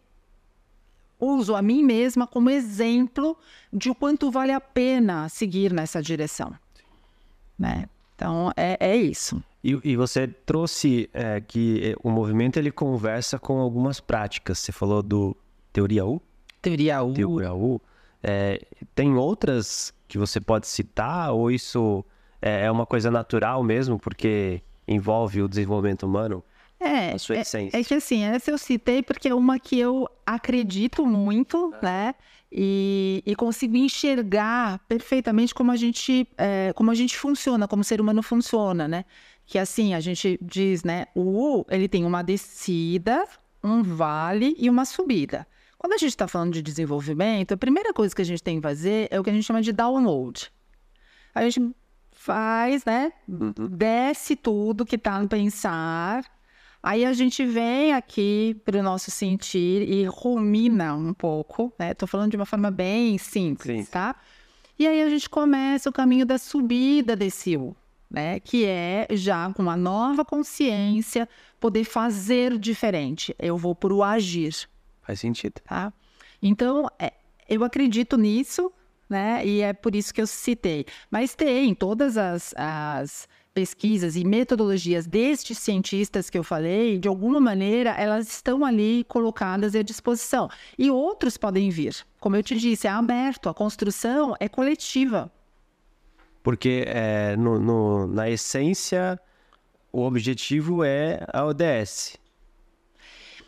[1.23, 3.37] uso a mim mesma como exemplo
[3.71, 6.53] de o quanto vale a pena seguir nessa direção.
[7.57, 7.87] Né?
[8.15, 9.41] Então, é, é isso.
[9.63, 14.59] E, e, você trouxe é, que o movimento ele conversa com algumas práticas.
[14.59, 15.35] Você falou do
[15.71, 16.21] Teoria U?
[16.61, 17.13] Teoria U.
[17.13, 17.81] Teoria U.
[18.21, 18.61] É,
[18.93, 22.05] tem outras que você pode citar ou isso
[22.41, 26.43] é, é uma coisa natural mesmo, porque envolve o desenvolvimento humano?
[26.83, 27.77] É, sua essência.
[27.77, 31.85] É, é que assim, essa eu citei porque é uma que eu acredito muito, é.
[31.85, 32.15] né?
[32.51, 37.83] E, e, consigo enxergar perfeitamente como a gente é, como a gente funciona, como o
[37.83, 39.05] ser humano funciona, né?
[39.45, 41.07] Que assim, a gente diz, né?
[41.15, 43.25] O U, ele tem uma descida,
[43.63, 45.47] um vale e uma subida.
[45.79, 48.61] Quando a gente está falando de desenvolvimento, a primeira coisa que a gente tem que
[48.61, 50.51] fazer é o que a gente chama de download.
[51.33, 51.75] A gente
[52.11, 53.11] faz, né?
[53.27, 53.51] Uhum.
[53.69, 56.23] Desce tudo que tá no pensar.
[56.83, 61.93] Aí a gente vem aqui para o nosso sentir e rumina um pouco, né?
[61.93, 63.91] Tô falando de uma forma bem simples, Sim.
[63.91, 64.17] tá?
[64.77, 67.73] E aí a gente começa o caminho da subida desse U,
[68.11, 68.37] né?
[68.41, 73.33] Que é já com uma nova consciência poder fazer diferente.
[73.39, 74.67] Eu vou por o agir.
[75.03, 75.61] Faz sentido.
[75.61, 75.93] Tá?
[76.41, 77.13] Então, é,
[77.47, 78.69] eu acredito nisso,
[79.09, 79.45] né?
[79.45, 80.85] E é por isso que eu citei.
[81.09, 87.39] Mas tem todas as, as pesquisas e metodologias destes cientistas que eu falei, de alguma
[87.39, 90.49] maneira, elas estão ali colocadas à disposição.
[90.77, 91.95] E outros podem vir.
[92.19, 95.31] Como eu te disse, é aberto, a construção é coletiva.
[96.41, 99.19] Porque é, no, no, na essência,
[99.91, 102.17] o objetivo é a ODS.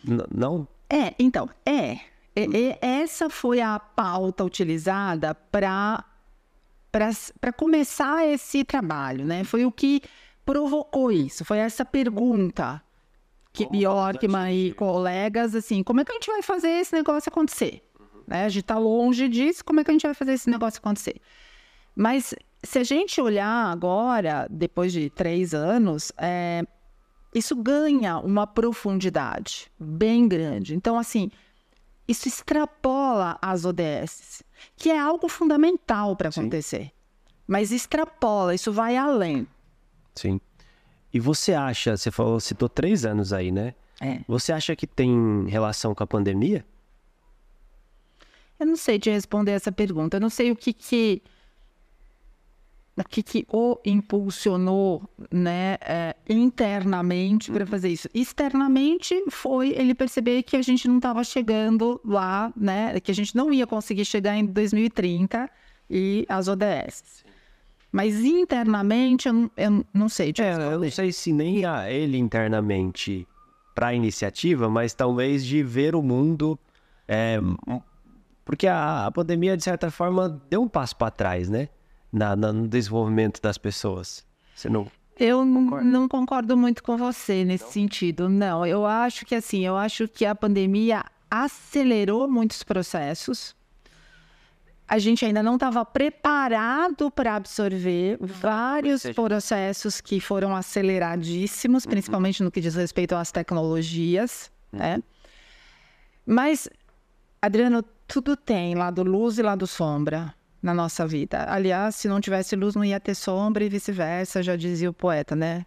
[0.07, 0.67] N não?
[0.89, 1.99] É, então, é.
[2.37, 6.03] É, essa foi a pauta utilizada para
[7.41, 9.43] para começar esse trabalho, né?
[9.43, 10.01] Foi o que
[10.45, 12.81] provocou isso, foi essa pergunta
[13.51, 17.81] que Bjorkman e colegas, assim, como é que a gente vai fazer esse negócio acontecer?
[17.99, 18.23] Uhum.
[18.27, 18.45] Né?
[18.45, 21.15] A gente está longe disso, como é que a gente vai fazer esse negócio acontecer?
[21.95, 26.63] Mas se a gente olhar agora, depois de três anos, é,
[27.33, 30.75] isso ganha uma profundidade bem grande.
[30.75, 31.31] Então, assim,
[32.07, 34.43] isso extrapola as ODS,
[34.75, 36.85] que é algo fundamental para acontecer.
[36.85, 36.91] Sim.
[37.47, 39.47] Mas extrapola, isso vai além.
[40.15, 40.39] Sim.
[41.13, 43.73] E você acha, você falou, citou três anos aí, né?
[44.01, 44.19] É.
[44.27, 46.65] Você acha que tem relação com a pandemia?
[48.59, 50.17] Eu não sei te responder essa pergunta.
[50.17, 51.21] Eu não sei o que que
[52.97, 58.07] o que, que o impulsionou né, é, internamente para fazer isso.
[58.13, 63.35] Externamente foi ele perceber que a gente não estava chegando lá, né, que a gente
[63.35, 65.49] não ia conseguir chegar em 2030
[65.89, 67.25] e as ODS.
[67.91, 70.33] Mas internamente eu, eu não sei.
[70.39, 73.27] É, eu não sei se nem a ele internamente
[73.73, 76.57] para a iniciativa, mas talvez de ver o mundo.
[77.07, 77.39] É,
[78.45, 81.69] porque a, a pandemia, de certa forma, deu um passo para trás, né?
[82.15, 84.25] Na, na, no desenvolvimento das pessoas.
[84.55, 84.89] Você não.
[85.19, 85.85] Eu concorda?
[85.85, 87.71] não concordo muito com você nesse não?
[87.71, 88.65] sentido, não.
[88.65, 93.53] Eu acho que assim, eu acho que a pandemia acelerou muitos processos.
[94.87, 101.89] A gente ainda não estava preparado para absorver vários processos que foram aceleradíssimos, uhum.
[101.89, 104.79] principalmente no que diz respeito às tecnologias, uhum.
[104.79, 105.03] né?
[106.25, 106.69] Mas,
[107.41, 110.34] Adriano, tudo tem lado luz e lado sombra
[110.65, 111.45] na nossa vida.
[111.47, 115.35] Aliás, se não tivesse luz, não ia ter sombra e vice-versa, já dizia o poeta,
[115.35, 115.63] né?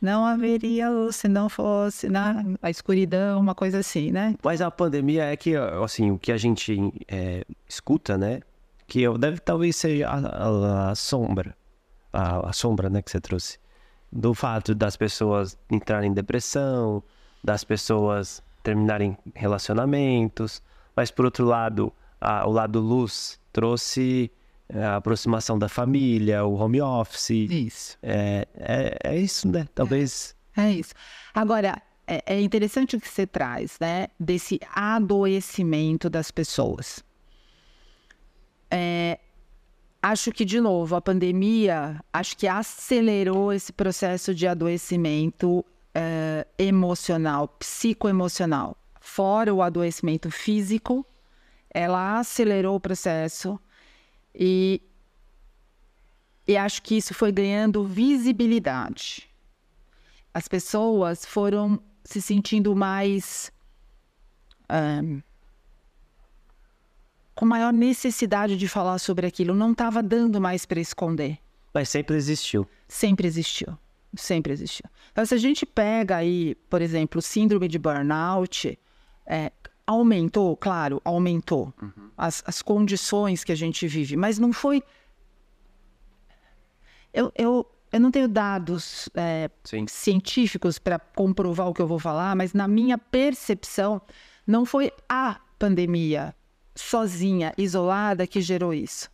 [0.00, 2.56] Não haveria luz se não fosse né?
[2.62, 4.34] a escuridão, uma coisa assim, né?
[4.42, 8.40] Mas a pandemia é que, assim, o que a gente é, escuta, né?
[8.86, 11.54] Que deve talvez seja a, a, a sombra,
[12.10, 13.58] a, a, sombra, né, que você trouxe.
[14.10, 17.02] Do fato das pessoas entrarem em depressão,
[17.44, 20.62] das pessoas terminarem relacionamentos,
[20.96, 21.92] mas por outro lado,
[22.44, 24.30] o lado luz trouxe
[24.68, 27.30] é, a aproximação da família, o home office.
[27.30, 27.98] Isso.
[28.02, 29.66] É, é, é isso, né?
[29.74, 30.36] Talvez.
[30.56, 30.94] É, é isso.
[31.34, 34.08] Agora, é, é, interessante o que você traz, né?
[34.18, 37.04] Desse adoecimento das pessoas.
[38.70, 39.18] É,
[40.02, 47.48] acho que, de novo, a pandemia, acho que acelerou esse processo de adoecimento é, emocional,
[47.48, 48.76] psicoemocional.
[49.00, 51.04] Fora o adoecimento físico,
[51.70, 53.58] ela acelerou o processo
[54.34, 54.82] e,
[56.46, 59.28] e acho que isso foi ganhando visibilidade.
[60.34, 63.52] As pessoas foram se sentindo mais.
[64.70, 65.20] Um,
[67.34, 69.54] com maior necessidade de falar sobre aquilo.
[69.54, 71.38] Não estava dando mais para esconder.
[71.72, 72.68] Mas sempre existiu.
[72.86, 73.78] Sempre existiu.
[74.14, 74.84] Sempre existiu.
[75.10, 78.78] Então, se a gente pega aí, por exemplo, síndrome de burnout,
[79.24, 79.50] é,
[79.90, 82.10] aumentou, claro, aumentou uhum.
[82.16, 84.84] as, as condições que a gente vive, mas não foi.
[87.12, 89.50] Eu, eu, eu não tenho dados é,
[89.88, 94.00] científicos para comprovar o que eu vou falar, mas na minha percepção,
[94.46, 96.34] não foi a pandemia
[96.76, 99.10] sozinha, isolada, que gerou isso.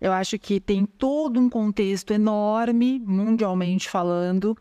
[0.00, 4.56] Eu acho que tem todo um contexto enorme, mundialmente falando,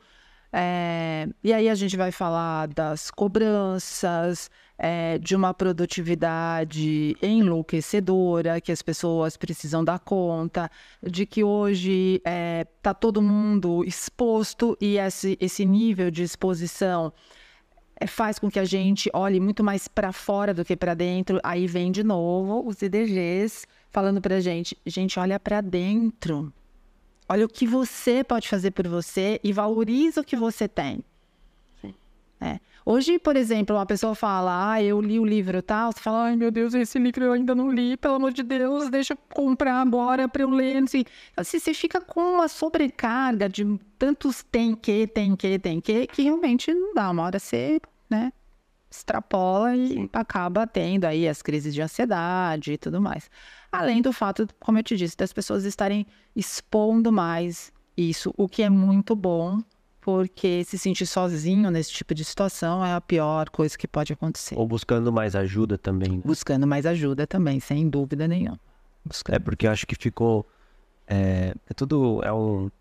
[0.51, 4.49] é, e aí a gente vai falar das cobranças,
[4.81, 10.71] é, de uma produtividade enlouquecedora, que as pessoas precisam dar conta,
[11.03, 17.11] de que hoje está é, tá todo mundo exposto e esse, esse nível de exposição
[17.99, 21.41] é, faz com que a gente olhe muito mais para fora do que para dentro.
[21.43, 26.53] Aí vem de novo os IDGs falando para a gente: gente, olha para dentro.
[27.27, 31.03] Olha o que você pode fazer por você e valoriza o que você tem.
[31.81, 31.93] Sim.
[32.39, 32.59] É.
[32.91, 36.35] Hoje, por exemplo, uma pessoa fala, ah, eu li o livro tal, você fala, ai
[36.35, 39.79] meu Deus, esse livro eu ainda não li, pelo amor de Deus, deixa eu comprar
[39.79, 40.75] agora para eu ler.
[40.77, 41.05] Assim,
[41.37, 43.63] assim, você fica com uma sobrecarga de
[43.95, 47.11] tantos tem que, tem que, tem que, que realmente não dá.
[47.11, 48.33] Uma hora você, né,
[48.89, 53.29] extrapola e acaba tendo aí as crises de ansiedade e tudo mais.
[53.71, 58.63] Além do fato, como eu te disse, das pessoas estarem expondo mais isso, o que
[58.63, 59.61] é muito bom,
[60.09, 64.57] porque se sentir sozinho nesse tipo de situação é a pior coisa que pode acontecer.
[64.57, 66.17] Ou buscando mais ajuda também.
[66.17, 66.21] Né?
[66.25, 68.59] Buscando mais ajuda também, sem dúvida nenhuma.
[69.05, 69.35] Buscando.
[69.35, 70.47] É porque eu acho que ficou.
[71.07, 72.21] É, é tudo.
[72.23, 72.71] É um,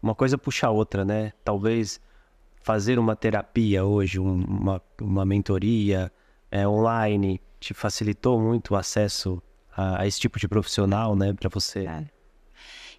[0.00, 1.32] uma coisa puxa a outra, né?
[1.44, 2.00] Talvez
[2.60, 6.12] fazer uma terapia hoje, uma, uma mentoria
[6.48, 9.42] é, online, te facilitou muito o acesso
[9.76, 11.86] a, a esse tipo de profissional, né, para você?
[11.86, 12.06] É.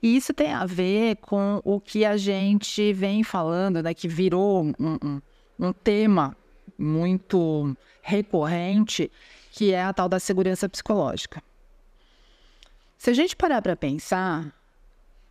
[0.02, 4.64] E isso tem a ver com o que a gente vem falando, né, que virou
[4.64, 5.22] um, um,
[5.60, 6.38] um tema
[6.78, 9.12] muito recorrente,
[9.52, 11.44] que é a tal da segurança psicológica.
[12.98, 14.54] Se a gente parar para pensar,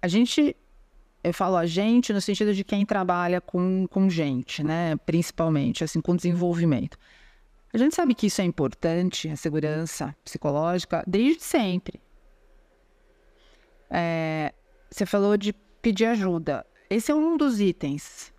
[0.03, 0.55] a gente
[1.23, 4.97] eu falo a gente no sentido de quem trabalha com, com gente, né?
[5.05, 6.97] Principalmente, assim, com desenvolvimento.
[7.73, 12.01] A gente sabe que isso é importante, a segurança psicológica, desde sempre.
[13.91, 14.55] É,
[14.91, 16.67] você falou de pedir ajuda.
[16.91, 18.33] Esse é um dos itens.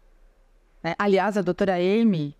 [0.83, 0.95] Né?
[0.97, 2.35] Aliás, a doutora Amy,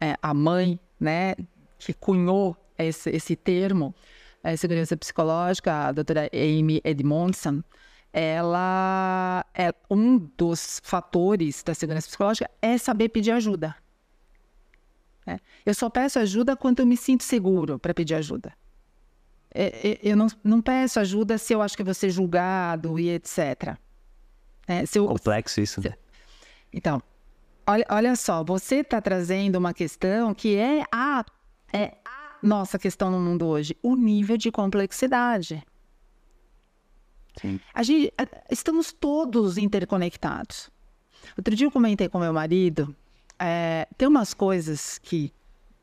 [0.00, 1.34] é, a mãe, né,
[1.78, 3.94] que cunhou esse, esse termo,
[4.42, 7.62] é, segurança psicológica, a doutora Amy Edmondson,
[8.12, 13.74] ela é um dos fatores da segurança psicológica é saber pedir ajuda.
[15.26, 15.38] É.
[15.64, 18.52] Eu só peço ajuda quando eu me sinto seguro para pedir ajuda.
[19.54, 23.10] É, é, eu não, não, peço ajuda se eu acho que vou ser julgado e
[23.10, 23.76] etc.
[24.66, 25.94] É, eu, Complexo isso, né?
[26.72, 27.02] Então,
[27.66, 31.24] olha, olha só, você está trazendo uma questão que é a,
[31.72, 35.62] é a nossa questão no mundo hoje, o nível de complexidade.
[37.40, 37.60] Sim.
[37.74, 38.12] A gente,
[38.50, 40.70] estamos todos interconectados.
[41.36, 42.94] Outro dia eu comentei com meu marido,
[43.38, 45.32] é, tem umas coisas que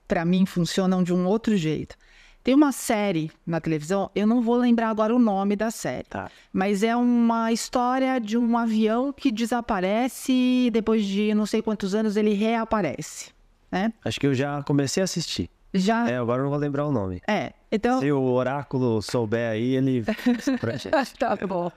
[0.08, 1.96] para mim funcionam de um outro jeito.
[2.44, 6.32] Tem uma série na televisão, eu não vou lembrar agora o nome da série, tá.
[6.54, 11.94] mas é uma história de um avião que desaparece e depois de não sei quantos
[11.94, 13.32] anos ele reaparece.
[13.72, 13.94] Né?
[14.04, 15.50] Acho que eu já comecei a assistir.
[15.74, 16.10] Já.
[16.10, 17.22] É, agora eu não vou lembrar o nome.
[17.28, 18.00] É, então.
[18.00, 20.04] Se o oráculo souber aí, ele.
[21.20, 21.72] tá bom.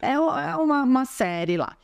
[0.00, 0.18] É, é
[0.56, 1.76] uma, uma série lá.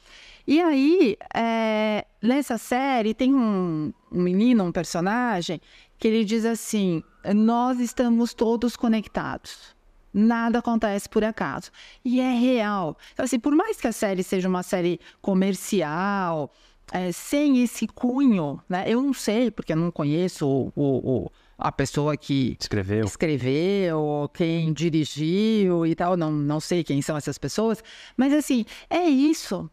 [0.46, 5.61] E aí, é, nessa série, tem um, um menino, um personagem,
[6.02, 7.00] que ele diz assim:
[7.32, 9.76] Nós estamos todos conectados.
[10.12, 11.70] Nada acontece por acaso.
[12.04, 12.98] E é real.
[13.12, 16.52] Então, assim, por mais que a série seja uma série comercial,
[16.90, 18.84] é, sem esse cunho, né?
[18.88, 23.04] Eu não sei, porque eu não conheço o, o, a pessoa que escreveu.
[23.04, 27.82] escreveu, quem dirigiu e tal, não, não sei quem são essas pessoas,
[28.16, 29.70] mas assim, é isso.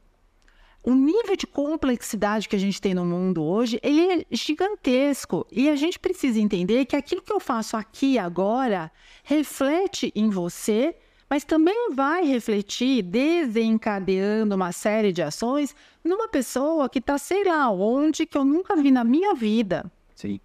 [0.82, 5.46] O nível de complexidade que a gente tem no mundo hoje, ele é gigantesco.
[5.52, 8.92] E a gente precisa entender que aquilo que eu faço aqui agora
[9.24, 10.96] reflete em você
[11.30, 17.70] mas também vai refletir desencadeando uma série de ações numa pessoa que está, sei lá,
[17.70, 19.92] onde que eu nunca vi na minha vida.
[20.16, 20.40] Sim.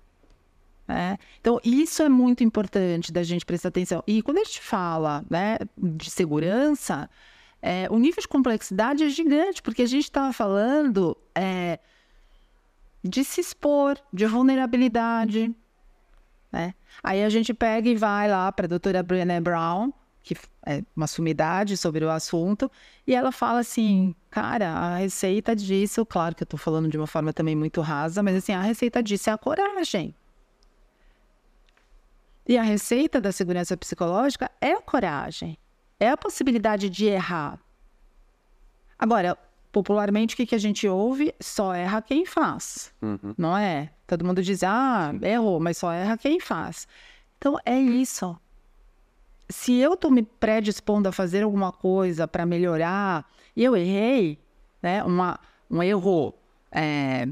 [0.87, 1.17] É?
[1.41, 4.05] Então, isso é muito importante da gente prestar atenção.
[4.07, 7.09] E quando a gente fala né, de segurança,
[7.67, 11.79] é, o nível de complexidade é gigante, porque a gente estava falando é,
[13.03, 15.51] de se expor, de vulnerabilidade.
[16.53, 16.75] Né?
[17.03, 19.91] Aí a gente pega e vai lá para a doutora Brené Brown,
[20.23, 22.71] que é uma sumidade sobre o assunto,
[23.07, 27.07] e ela fala assim, cara, a receita disso, claro que eu estou falando de uma
[27.07, 30.15] forma também muito rasa, mas assim, a receita disso é a coragem.
[32.47, 35.57] E a receita da segurança psicológica é a coragem,
[36.05, 37.59] é a possibilidade de errar.
[38.99, 39.37] Agora,
[39.73, 41.35] popularmente, o que, que a gente ouve?
[41.41, 43.35] Só erra quem faz, uhum.
[43.37, 43.91] não é?
[44.07, 46.87] Todo mundo diz, ah, errou, mas só erra quem faz.
[47.39, 48.39] Então, é isso
[49.49, 54.39] se eu estou me predispondo a fazer alguma coisa para melhorar e eu errei,
[54.83, 55.39] né, uma,
[55.71, 56.35] um erro,
[56.71, 57.29] é,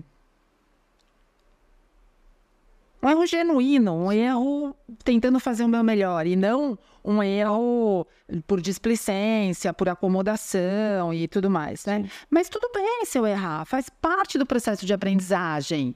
[3.03, 8.07] um erro genuíno, um erro tentando fazer o meu melhor e não um erro
[8.47, 12.09] por displicência, por acomodação e tudo mais, né?
[12.31, 15.95] Mas tudo bem se eu errar, faz parte do processo de aprendizagem.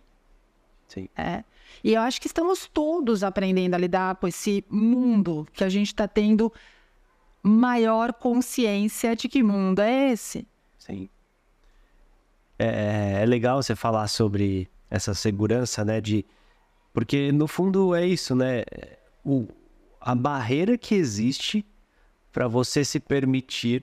[0.89, 1.09] Sim.
[1.17, 1.45] É.
[1.85, 5.89] E eu acho que estamos todos aprendendo a lidar com esse mundo que a gente
[5.89, 6.53] está tendo
[7.41, 10.45] maior consciência de que mundo é esse.
[10.77, 11.09] Sim.
[12.59, 16.01] É, é legal você falar sobre essa segurança, né?
[16.01, 16.25] De
[16.97, 18.62] porque no fundo é isso, né?
[19.22, 19.47] O,
[20.01, 21.62] a barreira que existe
[22.32, 23.82] para você se permitir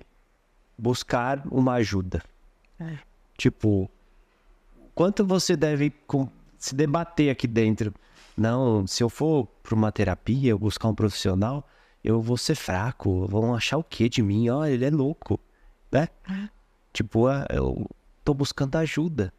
[0.76, 2.24] buscar uma ajuda.
[2.80, 2.98] É.
[3.38, 3.88] Tipo,
[4.96, 5.94] quanto você deve
[6.58, 7.94] se debater aqui dentro?
[8.36, 11.70] Não, se eu for para uma terapia, eu buscar um profissional,
[12.04, 14.50] eu vou ser fraco, vão achar o que de mim?
[14.50, 15.40] Olha, ele é louco,
[15.92, 16.08] né?
[16.28, 16.50] É.
[16.92, 17.88] Tipo, ah, eu
[18.26, 19.32] tô buscando ajuda.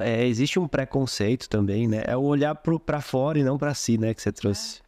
[0.00, 2.02] É, existe um preconceito também, né?
[2.06, 4.14] É o olhar para fora e não para si, né?
[4.14, 4.80] Que você trouxe.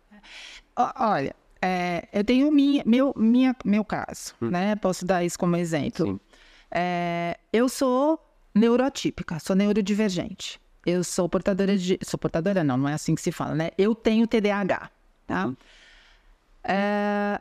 [0.98, 4.50] Olha, é, eu tenho minha, meu, minha, meu caso, hum.
[4.50, 4.74] né?
[4.76, 6.20] Posso dar isso como exemplo.
[6.70, 8.18] É, eu sou
[8.54, 10.60] neurotípica, sou neurodivergente.
[10.84, 11.98] Eu sou portadora de.
[12.02, 13.70] Sou portadora, não, não é assim que se fala, né?
[13.76, 14.90] Eu tenho TDAH,
[15.26, 15.46] tá?
[15.46, 15.56] Hum.
[16.64, 17.40] É,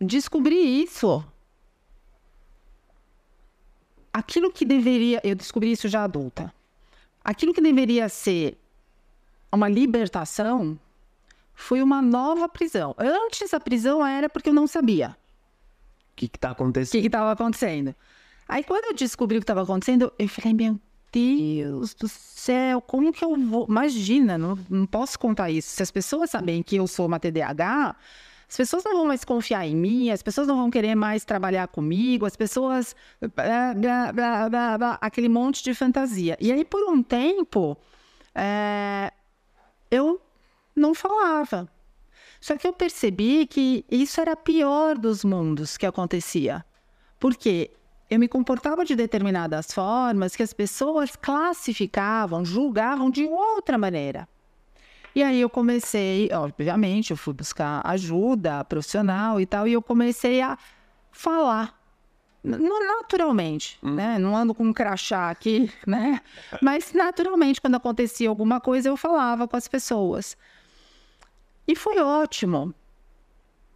[0.00, 1.24] descobri isso
[4.12, 6.52] aquilo que deveria, eu descobri isso já adulta,
[7.24, 8.58] aquilo que deveria ser
[9.50, 10.78] uma libertação
[11.54, 12.94] foi uma nova prisão.
[12.98, 15.16] Antes a prisão era porque eu não sabia.
[16.12, 16.98] O que está acontecendo?
[16.98, 17.94] O que estava acontecendo.
[18.48, 20.80] Aí quando eu descobri o que estava acontecendo, eu falei, meu
[21.12, 23.66] Deus do céu, como que eu vou.
[23.68, 25.70] Imagina, não, não posso contar isso.
[25.70, 27.94] Se as pessoas sabem que eu sou uma TDAH,
[28.52, 31.68] as pessoas não vão mais confiar em mim, as pessoas não vão querer mais trabalhar
[31.68, 32.94] comigo, as pessoas.
[33.18, 34.12] Blá, blá,
[34.50, 36.36] blá, blá aquele monte de fantasia.
[36.38, 37.78] E aí, por um tempo,
[38.34, 39.10] é,
[39.90, 40.20] eu
[40.76, 41.66] não falava.
[42.42, 46.62] Só que eu percebi que isso era pior dos mundos que acontecia.
[47.18, 47.70] Porque
[48.10, 54.28] eu me comportava de determinadas formas que as pessoas classificavam, julgavam de outra maneira.
[55.14, 60.40] E aí eu comecei, obviamente, eu fui buscar ajuda profissional e tal, e eu comecei
[60.40, 60.56] a
[61.10, 61.78] falar
[62.44, 63.94] naturalmente, hum.
[63.94, 64.18] né?
[64.18, 66.20] Não ando com um crachá aqui, né?
[66.60, 70.36] Mas naturalmente, quando acontecia alguma coisa, eu falava com as pessoas.
[71.66, 72.74] E foi ótimo.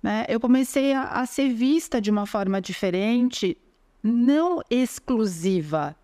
[0.02, 0.24] Né?
[0.28, 3.56] Eu comecei a, a ser vista de uma forma diferente,
[4.02, 5.96] não exclusiva,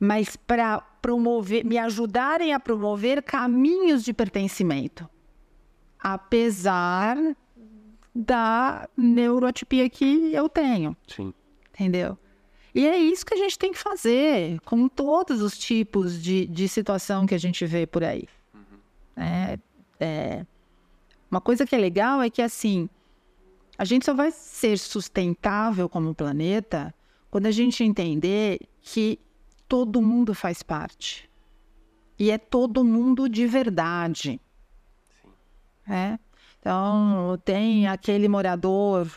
[0.00, 5.06] mas para promover, me ajudarem a promover caminhos de pertencimento,
[5.98, 7.16] apesar
[8.14, 10.96] da neurotipia que eu tenho.
[11.06, 11.34] Sim.
[11.74, 12.18] Entendeu?
[12.74, 16.66] E é isso que a gente tem que fazer com todos os tipos de, de
[16.66, 18.26] situação que a gente vê por aí.
[18.54, 19.22] Uhum.
[19.22, 19.58] É,
[19.98, 20.46] é,
[21.30, 22.88] uma coisa que é legal é que, assim,
[23.76, 26.94] a gente só vai ser sustentável como planeta
[27.30, 29.18] quando a gente entender que
[29.70, 31.30] todo mundo faz parte.
[32.18, 34.40] E é todo mundo de verdade.
[35.22, 35.30] Sim.
[35.88, 36.18] É?
[36.58, 39.08] Então, tem aquele morador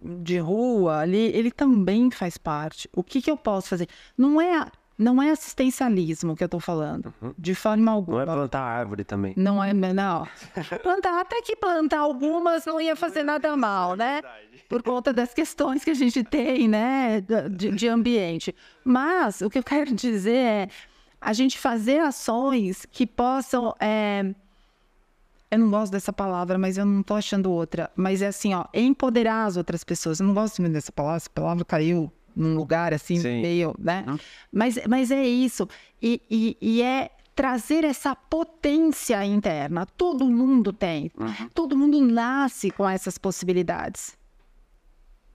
[0.00, 2.86] de rua ali, ele também faz parte.
[2.94, 3.88] O que, que eu posso fazer?
[4.16, 7.34] Não é não é assistencialismo que eu estou falando, uhum.
[7.36, 8.24] de forma alguma.
[8.24, 9.34] Não é plantar árvore também.
[9.36, 10.26] Não é, não.
[10.82, 14.22] plantar, até que plantar algumas não ia fazer nada mal, né?
[14.68, 17.20] Por conta das questões que a gente tem, né,
[17.50, 18.54] de, de ambiente.
[18.84, 20.68] Mas o que eu quero dizer é
[21.20, 23.74] a gente fazer ações que possam.
[23.80, 24.34] É...
[25.50, 27.90] Eu não gosto dessa palavra, mas eu não estou achando outra.
[27.94, 30.18] Mas é assim, ó, empoderar as outras pessoas.
[30.18, 33.40] Eu não gosto muito dessa palavra, essa palavra caiu num lugar assim, Sim.
[33.40, 34.04] meio, né?
[34.06, 34.18] Uhum.
[34.52, 35.68] Mas, mas é isso.
[36.02, 39.86] E, e, e, é trazer essa potência interna.
[39.86, 41.10] Todo mundo tem.
[41.18, 41.48] Uhum.
[41.54, 44.16] Todo mundo nasce com essas possibilidades.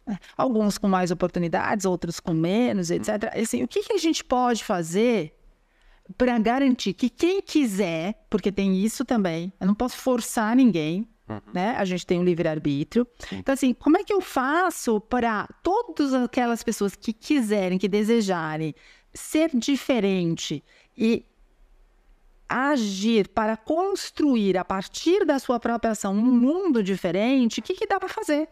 [0.08, 3.10] É, alguns com mais oportunidades, outros com menos, etc.
[3.42, 5.36] Assim, o que, que a gente pode fazer
[6.18, 11.40] para garantir que quem quiser, porque tem isso também, eu não posso forçar ninguém, Uhum.
[11.54, 11.76] Né?
[11.78, 13.08] A gente tem um livre-arbítrio.
[13.32, 18.74] Então, assim, como é que eu faço para todas aquelas pessoas que quiserem, que desejarem
[19.14, 20.64] ser diferente
[20.98, 21.26] e
[22.48, 27.86] agir para construir a partir da sua própria ação um mundo diferente, o que, que
[27.86, 28.50] dá para fazer?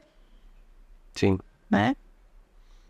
[1.16, 1.40] Sim.
[1.70, 1.96] Né?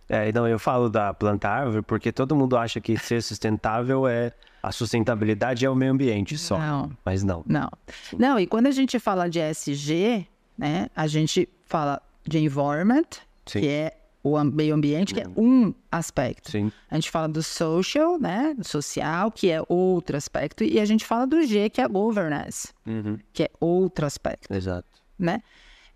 [0.10, 4.32] É, então eu falo da planta árvore porque todo mundo acha que ser sustentável é
[4.64, 6.58] a sustentabilidade é o meio ambiente só.
[6.58, 6.91] Não.
[7.03, 7.43] Mas não.
[7.45, 7.70] Não.
[8.18, 10.28] Não, e quando a gente fala de SG,
[10.58, 13.05] né, a gente fala de environment,
[13.45, 13.62] Sim.
[13.62, 16.51] que é o meio ambiente, que é um aspecto.
[16.51, 16.72] Sim.
[16.89, 21.05] A gente fala do social, né, do social, que é outro aspecto, e a gente
[21.05, 23.18] fala do G, que é governance, uhum.
[23.32, 24.53] que é outro aspecto.
[24.53, 24.88] Exato.
[25.18, 25.41] Né?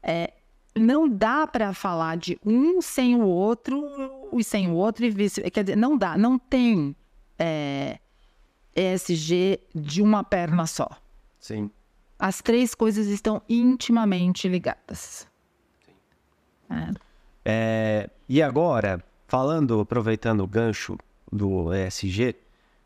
[0.02, 0.34] É,
[0.76, 3.84] não dá para falar de um sem o outro
[4.34, 6.96] e sem o outro e vice quer dizer não dá não tem
[7.38, 8.00] é,
[8.76, 10.90] ESG de uma perna só
[11.40, 11.70] sim
[12.18, 15.28] as três coisas estão intimamente ligadas
[16.70, 16.74] sim.
[16.74, 17.12] É.
[17.44, 20.98] É, e agora falando, aproveitando o gancho
[21.32, 22.36] do ESG,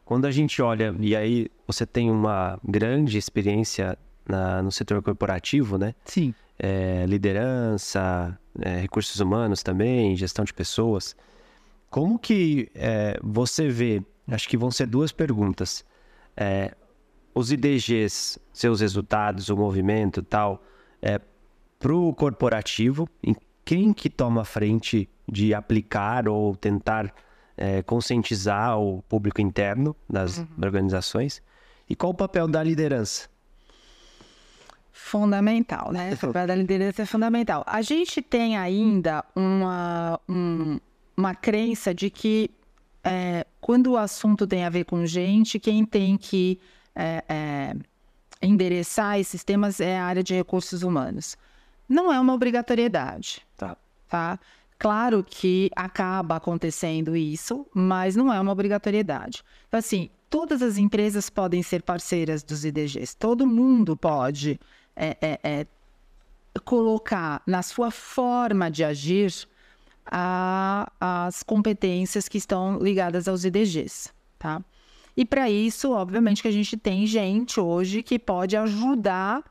[0.05, 5.77] quando a gente olha, e aí você tem uma grande experiência na, no setor corporativo,
[5.79, 5.95] né?
[6.05, 6.35] Sim.
[6.57, 11.15] É, liderança, é, recursos humanos também, gestão de pessoas.
[11.89, 15.85] Como que é, você vê, acho que vão ser duas perguntas,
[16.35, 16.73] é,
[17.33, 20.63] os IDGs, seus resultados, o movimento tal,
[21.01, 21.19] é,
[21.77, 23.35] para o corporativo, em
[23.65, 27.13] quem que toma a frente de aplicar ou tentar
[27.57, 30.47] é, conscientizar o público interno das uhum.
[30.63, 31.41] organizações?
[31.89, 33.29] E qual o papel da liderança?
[34.97, 36.13] Fundamental, né?
[36.13, 37.65] O papel da liderança é fundamental.
[37.67, 40.79] A gente tem ainda uma, um,
[41.17, 42.49] uma crença de que
[43.03, 46.57] é, quando o assunto tem a ver com gente, quem tem que
[46.95, 47.75] é, é,
[48.41, 51.35] endereçar esses temas é a área de recursos humanos.
[51.89, 53.45] Não é uma obrigatoriedade.
[53.57, 53.75] Tá.
[54.07, 54.39] tá?
[54.79, 59.43] Claro que acaba acontecendo isso, mas não é uma obrigatoriedade.
[59.67, 63.13] Então, assim, todas as empresas podem ser parceiras dos IDGs.
[63.13, 64.57] Todo mundo pode
[64.95, 65.67] é, é, é,
[66.63, 69.47] colocar na sua forma de agir
[70.05, 74.63] a, as competências que estão ligadas aos IDGs, tá?
[75.17, 79.43] E para isso, obviamente, que a gente tem gente hoje que pode ajudar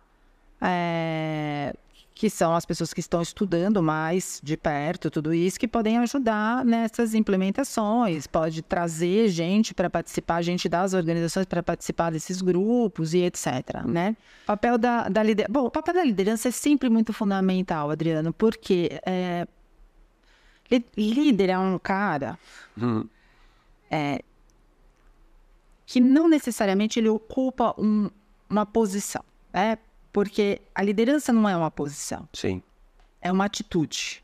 [0.61, 1.74] é,
[2.15, 6.65] que são as pessoas que estão estudando mais de perto tudo isso, que podem ajudar
[6.65, 13.19] nessas implementações, pode trazer gente para participar, gente das organizações para participar desses grupos e
[13.19, 13.85] etc.
[13.85, 14.17] Né?
[14.45, 15.53] O papel da, da liderança.
[15.53, 19.49] Bom, o papel da liderança é sempre muito fundamental, Adriano, porque é,
[20.97, 22.39] líder é um cara
[22.81, 23.05] hum.
[23.91, 24.23] é,
[25.85, 28.09] que não necessariamente ele ocupa um,
[28.49, 29.25] uma posição.
[29.53, 29.79] É,
[30.15, 32.29] porque a liderança não é uma posição.
[32.33, 32.62] Sim.
[33.21, 34.23] É uma atitude.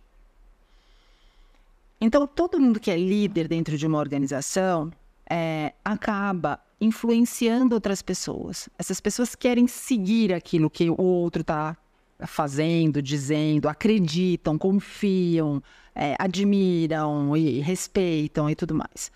[2.01, 4.93] Então, todo mundo que é líder dentro de uma organização
[5.29, 8.69] é, acaba influenciando outras pessoas.
[8.79, 11.77] Essas pessoas querem seguir aquilo que o outro está
[12.25, 15.61] fazendo, dizendo, acreditam, confiam,
[15.93, 19.11] é, admiram e respeitam e tudo mais.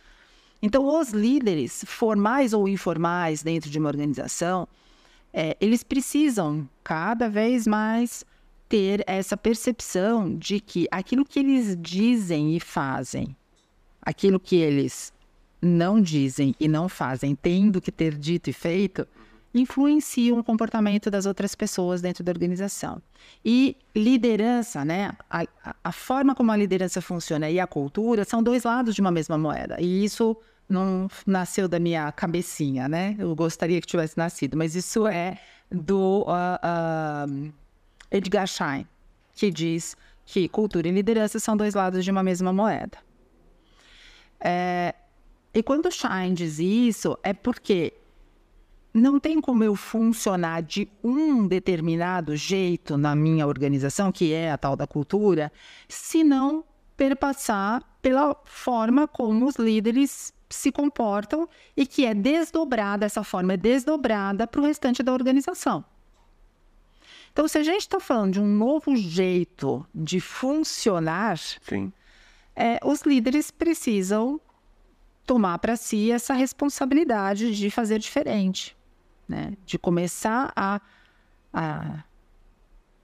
[0.61, 4.66] Então, os líderes, formais ou informais dentro de uma organização,
[5.35, 8.24] é, eles precisam cada vez mais
[8.68, 13.37] ter essa percepção de que aquilo que eles dizem e fazem,
[14.01, 15.12] aquilo que eles
[15.61, 19.07] não dizem e não fazem, tendo que ter dito e feito,
[19.53, 23.03] influenciam o comportamento das outras pessoas dentro da organização.
[23.45, 25.12] E liderança, né?
[25.30, 25.47] A,
[25.82, 29.39] a, forma como a liderança funciona e a cultura são dois lados de uma mesma
[29.39, 29.80] moeda.
[29.80, 30.37] E isso
[30.69, 33.17] não nasceu da minha cabecinha, né?
[33.19, 35.39] Eu gostaria que tivesse nascido, mas isso é
[35.71, 37.53] do uh, uh,
[38.11, 38.87] Edgar Schein,
[39.35, 42.99] que diz que cultura e liderança são dois lados de uma mesma moeda.
[44.41, 44.95] É,
[45.55, 47.95] e quando Schein diz isso, é porque
[48.93, 54.59] não tem como eu funcionar de um determinado jeito na minha organização, que é a
[54.59, 55.51] tal da cultura,
[55.89, 56.65] se não
[56.97, 63.57] perpassar pela forma como os líderes se comportam e que é desdobrada, essa forma é
[63.57, 65.84] desdobrada para o restante da organização.
[67.32, 71.36] Então, se a gente está falando de um novo jeito de funcionar,
[72.55, 74.40] é, os líderes precisam
[75.26, 78.76] tomar para si essa responsabilidade de fazer diferente,
[79.28, 79.55] né?
[79.66, 80.80] de começar a,
[81.52, 82.05] a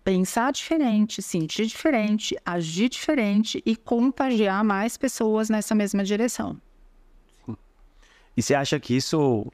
[0.04, 6.60] pensar diferente, sentir diferente, agir diferente e contagiar mais pessoas nessa mesma direção.
[8.40, 9.52] E você acha que isso,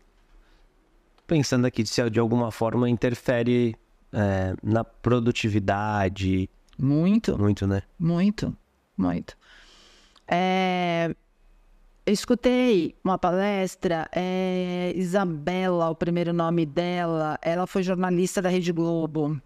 [1.26, 3.74] pensando aqui, se de alguma forma interfere
[4.12, 6.48] é, na produtividade?
[6.78, 7.36] Muito.
[7.36, 7.82] Muito, né?
[7.98, 8.56] Muito,
[8.96, 9.36] muito.
[10.28, 11.12] É,
[12.06, 18.70] eu escutei uma palestra, é, Isabela, o primeiro nome dela, ela foi jornalista da Rede
[18.70, 19.36] Globo.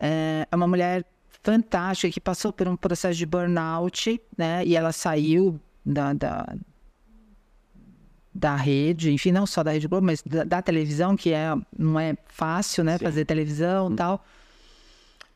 [0.00, 1.04] É, é uma mulher
[1.44, 4.66] fantástica que passou por um processo de burnout, né?
[4.66, 6.56] E ela saiu da, da,
[8.34, 12.00] da rede, enfim, não só da Rede Globo, mas da, da televisão, que é, não
[12.00, 13.04] é fácil, né, Sim.
[13.04, 13.96] fazer televisão e hum.
[13.96, 14.24] tal.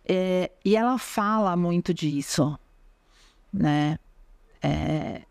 [0.08, 2.58] É, e ela fala muito disso,
[3.52, 3.98] né?
[4.62, 5.22] É,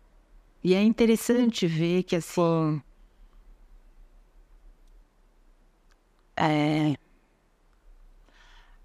[0.62, 2.82] e é interessante ver que, assim,
[6.36, 6.94] é,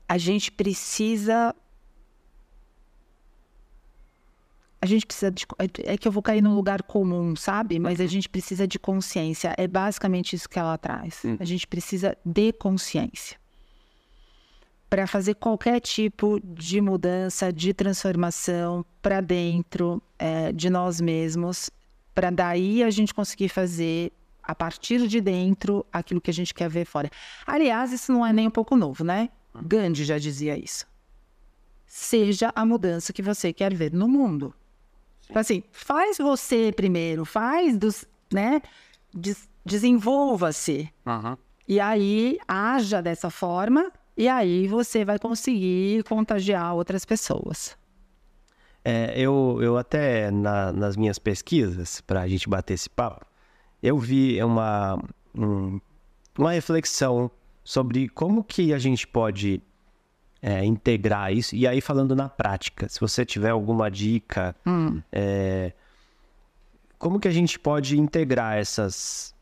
[0.08, 1.56] a gente precisa
[4.82, 5.46] a gente precisa de.
[5.86, 7.78] É, que eu vou cair num lugar comum, sabe?
[7.78, 9.54] Mas a gente precisa de consciência.
[9.56, 11.22] É basicamente isso que ela traz.
[11.24, 11.38] Hum.
[11.40, 13.38] A gente precisa de consciência.
[14.90, 21.70] para fazer qualquer tipo de mudança, de transformação para dentro é, de nós mesmos,
[22.14, 24.12] para daí a gente conseguir fazer
[24.44, 27.10] a partir de dentro aquilo que a gente quer ver fora.
[27.46, 29.30] Aliás, isso não é nem um pouco novo, né?
[29.56, 30.86] Gandhi já dizia isso.
[31.86, 34.54] Seja a mudança que você quer ver no mundo.
[35.32, 38.62] Então, assim, faz você primeiro, faz dos, né?
[39.14, 40.92] Des Desenvolva-se.
[41.06, 41.38] Uhum.
[41.68, 47.78] E aí, haja dessa forma, e aí você vai conseguir contagiar outras pessoas.
[48.84, 53.26] É, eu, eu até, na, nas minhas pesquisas, para a gente bater esse papo,
[53.82, 55.00] eu vi uma,
[55.36, 55.80] um,
[56.38, 57.30] uma reflexão
[57.64, 59.62] sobre como que a gente pode
[60.42, 61.56] é, integrar isso.
[61.56, 65.02] E aí, falando na prática, se você tiver alguma dica, hum.
[65.12, 65.72] é,
[66.98, 69.36] como que a gente pode integrar essas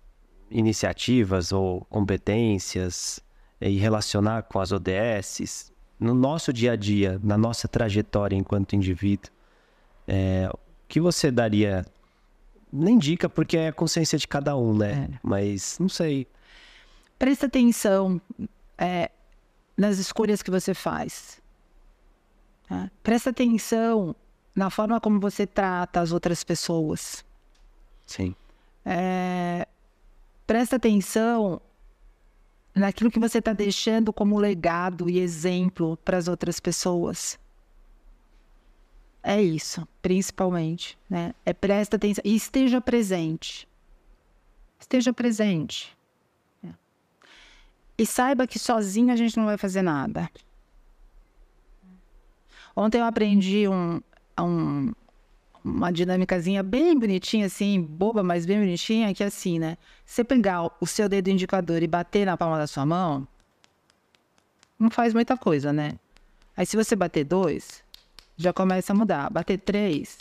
[0.52, 3.20] iniciativas ou competências
[3.62, 9.32] e relacionar com as ODSs no nosso dia a dia, na nossa trajetória enquanto indivíduo?
[10.08, 11.86] É, o que você daria?
[12.72, 15.10] Nem dica, porque é a consciência de cada um, né?
[15.12, 15.20] É.
[15.24, 16.28] Mas não sei.
[17.18, 18.22] Presta atenção.
[18.78, 19.10] É,
[19.80, 21.42] nas escolhas que você faz.
[22.68, 22.92] Tá?
[23.02, 24.14] Presta atenção
[24.54, 27.24] na forma como você trata as outras pessoas.
[28.06, 28.36] Sim.
[28.86, 29.66] É,
[30.46, 31.62] presta atenção
[32.76, 37.40] naquilo que você está deixando como legado e exemplo para as outras pessoas.
[39.24, 41.34] É isso, principalmente, né?
[41.46, 43.68] É presta atenção e esteja presente.
[44.78, 45.98] Esteja presente.
[48.00, 50.32] E saiba que sozinho a gente não vai fazer nada.
[52.74, 54.00] Ontem eu aprendi um,
[54.40, 54.94] um,
[55.62, 59.78] uma dinâmicazinha bem bonitinha, assim, boba, mas bem bonitinha, que é assim, né?
[60.06, 63.28] Você pegar o seu dedo indicador e bater na palma da sua mão,
[64.80, 66.00] não faz muita coisa, né?
[66.56, 67.84] Aí se você bater dois,
[68.38, 69.30] já começa a mudar.
[69.30, 70.18] Bater três.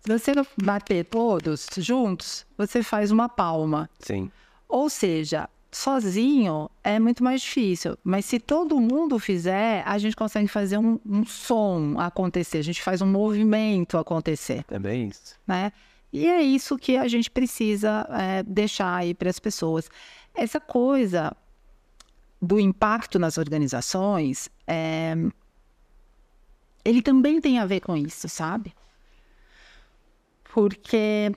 [0.00, 3.88] Se você bater todos juntos, você faz uma palma.
[4.00, 4.32] Sim.
[4.68, 7.96] Ou seja, sozinho é muito mais difícil.
[8.02, 12.82] Mas se todo mundo fizer, a gente consegue fazer um, um som acontecer, a gente
[12.82, 14.64] faz um movimento acontecer.
[14.70, 15.36] É bem isso.
[15.46, 15.72] Né?
[16.12, 19.90] E é isso que a gente precisa é, deixar aí para as pessoas.
[20.34, 21.36] Essa coisa
[22.40, 25.14] do impacto nas organizações, é,
[26.84, 28.74] ele também tem a ver com isso, sabe?
[30.44, 31.30] Porque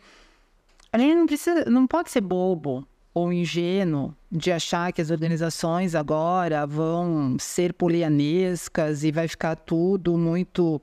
[0.94, 5.95] a gente não precisa, não pode ser bobo ou ingênuo de achar que as organizações
[5.95, 10.82] agora vão ser polianescas e vai ficar tudo muito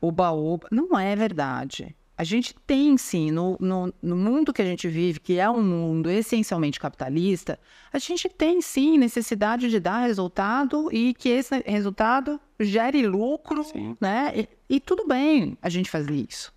[0.00, 0.66] oba-oba.
[0.70, 1.94] Uh, Não é verdade.
[2.18, 5.62] A gente tem sim, no, no, no, mundo que a gente vive, que é um
[5.62, 7.58] mundo essencialmente capitalista,
[7.92, 13.94] a gente tem sim necessidade de dar resultado e que esse resultado gere lucro, sim.
[14.00, 14.32] né?
[14.34, 16.54] E, e tudo bem a gente fazer isso.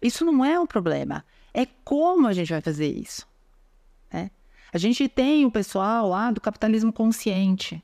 [0.00, 1.24] Isso não é um problema.
[1.54, 3.27] É como a gente vai fazer isso.
[4.12, 4.30] Né?
[4.72, 7.82] A gente tem o pessoal lá do capitalismo consciente,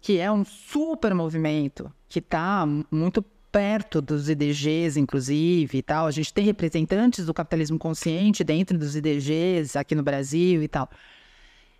[0.00, 6.06] que é um super movimento, que está muito perto dos IDGs, inclusive, e tal.
[6.06, 10.90] A gente tem representantes do capitalismo consciente dentro dos IDGs aqui no Brasil e tal.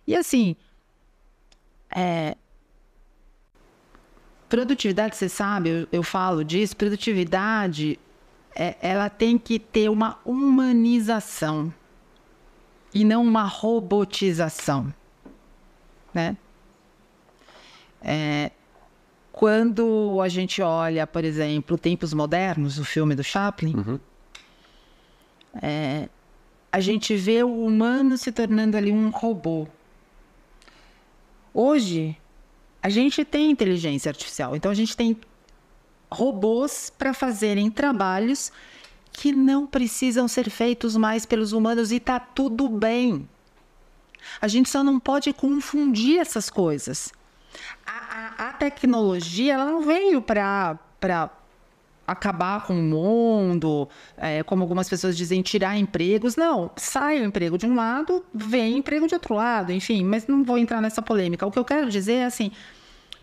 [0.07, 0.55] E assim,
[1.93, 2.37] é...
[4.47, 7.99] produtividade, você sabe, eu, eu falo disso, produtividade,
[8.55, 11.73] é, ela tem que ter uma humanização
[12.95, 14.93] e não uma robotização,
[16.13, 16.37] né?
[18.01, 18.51] É,
[19.33, 23.99] quando a gente olha, por exemplo, Tempos Modernos, o filme do Chaplin, uhum.
[25.61, 26.07] é,
[26.71, 29.67] a gente vê o humano se tornando ali um robô.
[31.53, 32.15] Hoje,
[32.81, 35.17] a gente tem inteligência artificial, então a gente tem
[36.09, 38.53] robôs para fazerem trabalhos
[39.15, 43.27] que não precisam ser feitos mais pelos humanos e tá tudo bem.
[44.41, 47.13] A gente só não pode confundir essas coisas.
[47.85, 47.91] A,
[48.43, 50.77] a, a tecnologia ela não veio para
[52.05, 53.87] acabar com o mundo,
[54.17, 56.35] é, como algumas pessoas dizem, tirar empregos.
[56.35, 60.43] Não, sai o emprego de um lado, vem emprego de outro lado, enfim, mas não
[60.43, 61.47] vou entrar nessa polêmica.
[61.47, 62.51] O que eu quero dizer é assim: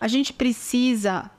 [0.00, 1.30] a gente precisa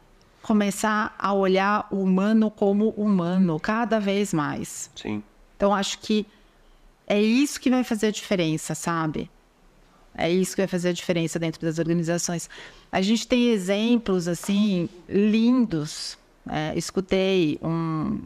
[0.44, 4.92] começar a olhar o humano como humano cada vez mais.
[4.94, 5.24] Sim.
[5.56, 6.28] Então acho que
[7.08, 9.32] é isso que vai fazer a diferença, sabe?
[10.16, 12.50] É isso que vai fazer a diferença dentro das organizações.
[12.92, 16.18] A gente tem exemplos assim lindos.
[16.48, 18.20] É, escutei um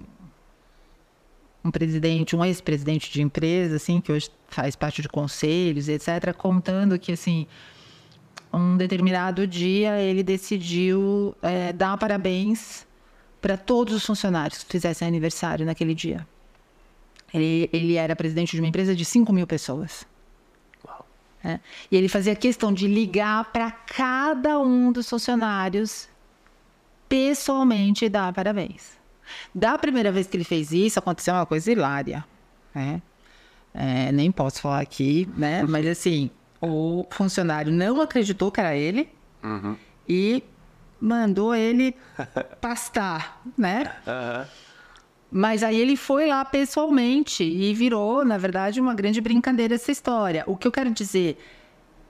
[1.63, 6.97] um presidente, um ex-presidente de empresa, assim, que hoje faz parte de conselhos, etc., contando
[6.97, 7.45] que assim
[8.57, 12.85] um determinado dia, ele decidiu é, dar parabéns
[13.41, 16.27] para todos os funcionários que fizessem aniversário naquele dia.
[17.33, 20.05] Ele, ele era presidente de uma empresa de 5 mil pessoas.
[21.43, 21.59] É.
[21.91, 26.09] E ele fazia questão de ligar para cada um dos funcionários
[27.07, 28.97] pessoalmente e dar parabéns.
[29.53, 32.25] Da primeira vez que ele fez isso, aconteceu uma coisa hilária.
[32.73, 33.01] Né?
[33.73, 35.63] É, nem posso falar aqui, né?
[35.63, 36.31] Mas assim,
[36.61, 39.09] o funcionário não acreditou que era ele
[39.43, 39.75] uhum.
[40.07, 40.43] e
[40.99, 41.95] mandou ele
[42.59, 43.95] pastar, né?
[44.05, 44.45] Uhum.
[45.29, 50.43] Mas aí ele foi lá pessoalmente e virou, na verdade, uma grande brincadeira essa história.
[50.47, 51.37] O que eu quero dizer,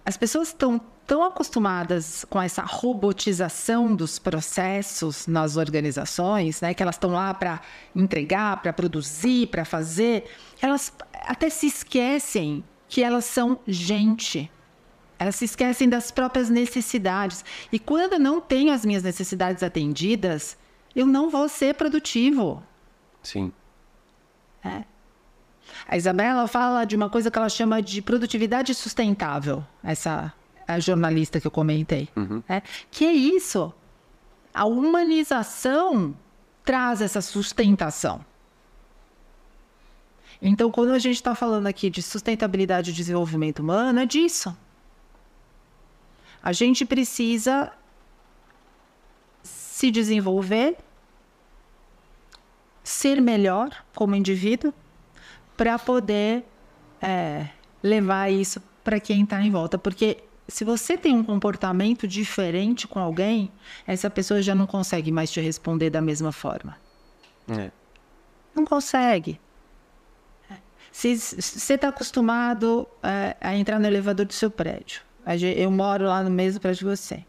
[0.05, 6.95] as pessoas estão tão acostumadas com essa robotização dos processos nas organizações, né, que elas
[6.95, 7.61] estão lá para
[7.95, 10.25] entregar, para produzir, para fazer,
[10.61, 14.49] elas até se esquecem que elas são gente.
[15.19, 17.43] Elas se esquecem das próprias necessidades.
[17.71, 20.57] E quando eu não tenho as minhas necessidades atendidas,
[20.95, 22.63] eu não vou ser produtivo.
[23.23, 23.51] Sim.
[24.63, 24.83] É.
[25.87, 29.65] A Isabela fala de uma coisa que ela chama de produtividade sustentável.
[29.83, 30.33] Essa
[30.67, 32.09] a jornalista que eu comentei.
[32.15, 32.43] Uhum.
[32.47, 32.61] É,
[32.91, 33.73] que é isso?
[34.53, 36.15] A humanização
[36.65, 38.25] traz essa sustentação.
[40.41, 44.55] Então, quando a gente está falando aqui de sustentabilidade e desenvolvimento humano, é disso.
[46.41, 47.71] A gente precisa
[49.43, 50.77] se desenvolver,
[52.83, 54.73] ser melhor como indivíduo,
[55.55, 56.45] para poder
[57.01, 57.47] é,
[57.81, 59.77] levar isso para quem está em volta.
[59.77, 63.51] Porque se você tem um comportamento diferente com alguém,
[63.85, 66.77] essa pessoa já não consegue mais te responder da mesma forma.
[67.49, 67.71] É.
[68.55, 69.39] Não consegue.
[70.91, 75.01] Se você está acostumado a, a, entrar no elevador do seu prédio,
[75.55, 77.25] eu moro lá no mesmo prédio de você.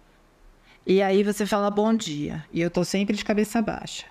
[0.86, 4.06] E aí você fala bom dia, e eu estou sempre de cabeça baixa.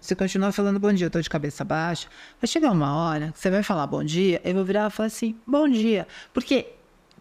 [0.00, 2.08] Você continua falando bom dia, eu estou de cabeça baixa.
[2.40, 5.06] Vai chegar uma hora que você vai falar bom dia, eu vou virar e falar
[5.06, 6.08] assim, bom dia.
[6.32, 6.72] Porque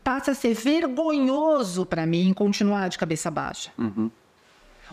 [0.03, 3.71] passa a ser vergonhoso para mim continuar de cabeça baixa.
[3.77, 4.09] Uhum.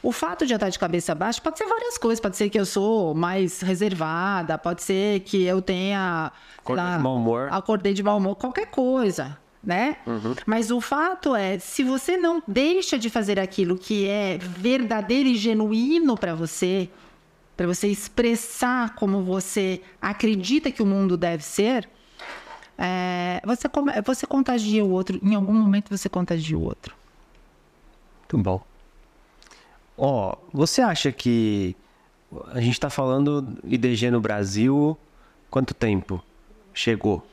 [0.03, 2.21] O fato de eu estar de cabeça baixa pode ser várias coisas.
[2.21, 6.33] Pode ser que eu sou mais reservada, pode ser que eu tenha.
[6.59, 7.49] Acordei lá, de mau humor.
[7.51, 9.39] Acordei de mau humor, qualquer coisa.
[9.63, 9.97] Né?
[10.07, 10.35] Uhum.
[10.47, 15.35] Mas o fato é, se você não deixa de fazer aquilo que é verdadeiro e
[15.35, 16.89] genuíno para você,
[17.57, 21.89] para você expressar como você acredita que o mundo deve ser,
[22.79, 23.69] é, você,
[24.07, 26.95] você contagia o outro, em algum momento você contagia o outro.
[28.21, 28.63] Muito bom.
[29.99, 31.77] Ó, oh, você acha que
[32.53, 34.97] a gente está falando IDG no Brasil,
[35.51, 36.23] quanto tempo
[36.73, 37.27] chegou?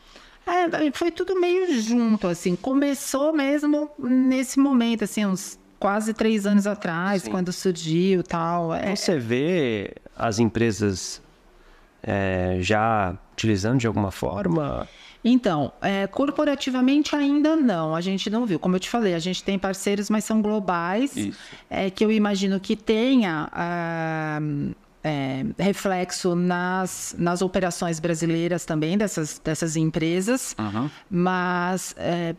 [0.48, 2.56] É, foi tudo meio junto, assim.
[2.56, 7.32] Começou mesmo nesse momento, assim, uns quase três anos atrás, Sim.
[7.32, 8.74] quando surgiu tal.
[8.74, 8.96] É...
[8.96, 11.22] Você vê as empresas
[12.02, 14.88] é, já utilizando de alguma forma?
[15.28, 18.60] Então, é, corporativamente ainda não, a gente não viu.
[18.60, 21.16] Como eu te falei, a gente tem parceiros, mas são globais,
[21.68, 24.40] é, que eu imagino que tenha ah,
[25.04, 30.92] é, reflexo nas, nas operações brasileiras também dessas, dessas empresas, uhum.
[31.10, 32.36] mas é,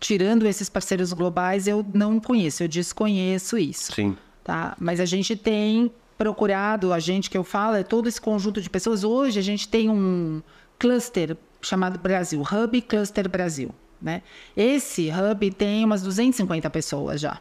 [0.00, 3.92] tirando esses parceiros globais, eu não conheço, eu desconheço isso.
[3.92, 4.16] Sim.
[4.42, 4.74] Tá?
[4.80, 8.70] Mas a gente tem procurado, a gente que eu falo, é todo esse conjunto de
[8.70, 9.04] pessoas.
[9.04, 10.40] Hoje a gente tem um
[10.78, 13.74] cluster chamado Brasil, Hub Cluster Brasil.
[14.00, 14.22] Né?
[14.56, 17.40] Esse hub tem umas 250 pessoas já.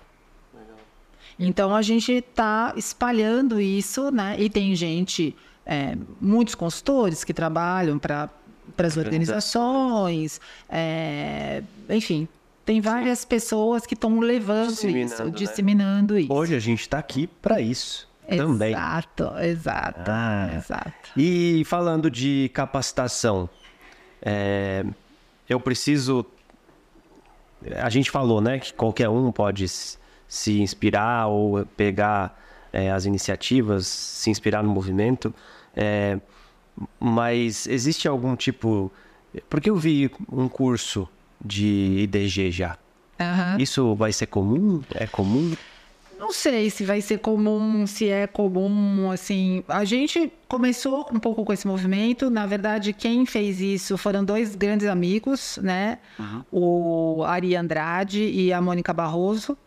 [1.39, 4.35] Então a gente está espalhando isso, né?
[4.39, 8.27] E tem gente, é, muitos consultores que trabalham para
[8.75, 12.27] as organizações, é, enfim,
[12.65, 15.31] tem várias pessoas que estão levando disseminando, isso, né?
[15.31, 16.33] disseminando isso.
[16.33, 18.07] Hoje a gente está aqui para isso.
[18.27, 18.71] Também.
[18.71, 20.49] Exato, exato, ah.
[20.57, 20.91] exato.
[21.15, 23.49] E falando de capacitação,
[24.21, 24.85] é,
[25.47, 26.25] eu preciso.
[27.77, 29.65] A gente falou, né, que qualquer um pode
[30.27, 32.39] se inspirar ou pegar
[32.71, 35.33] é, as iniciativas, se inspirar no movimento,
[35.75, 36.19] é,
[36.99, 38.91] mas existe algum tipo.
[39.49, 41.07] Porque eu vi um curso
[41.43, 42.77] de IDG já.
[43.19, 43.59] Uhum.
[43.59, 44.81] Isso vai ser comum?
[44.93, 45.55] É comum?
[46.19, 49.63] Não sei se vai ser comum, se é comum, assim.
[49.67, 52.29] A gente começou um pouco com esse movimento.
[52.29, 55.99] Na verdade, quem fez isso foram dois grandes amigos, né?
[56.17, 56.43] Uhum.
[56.51, 59.57] O Ari Andrade e a Mônica Barroso,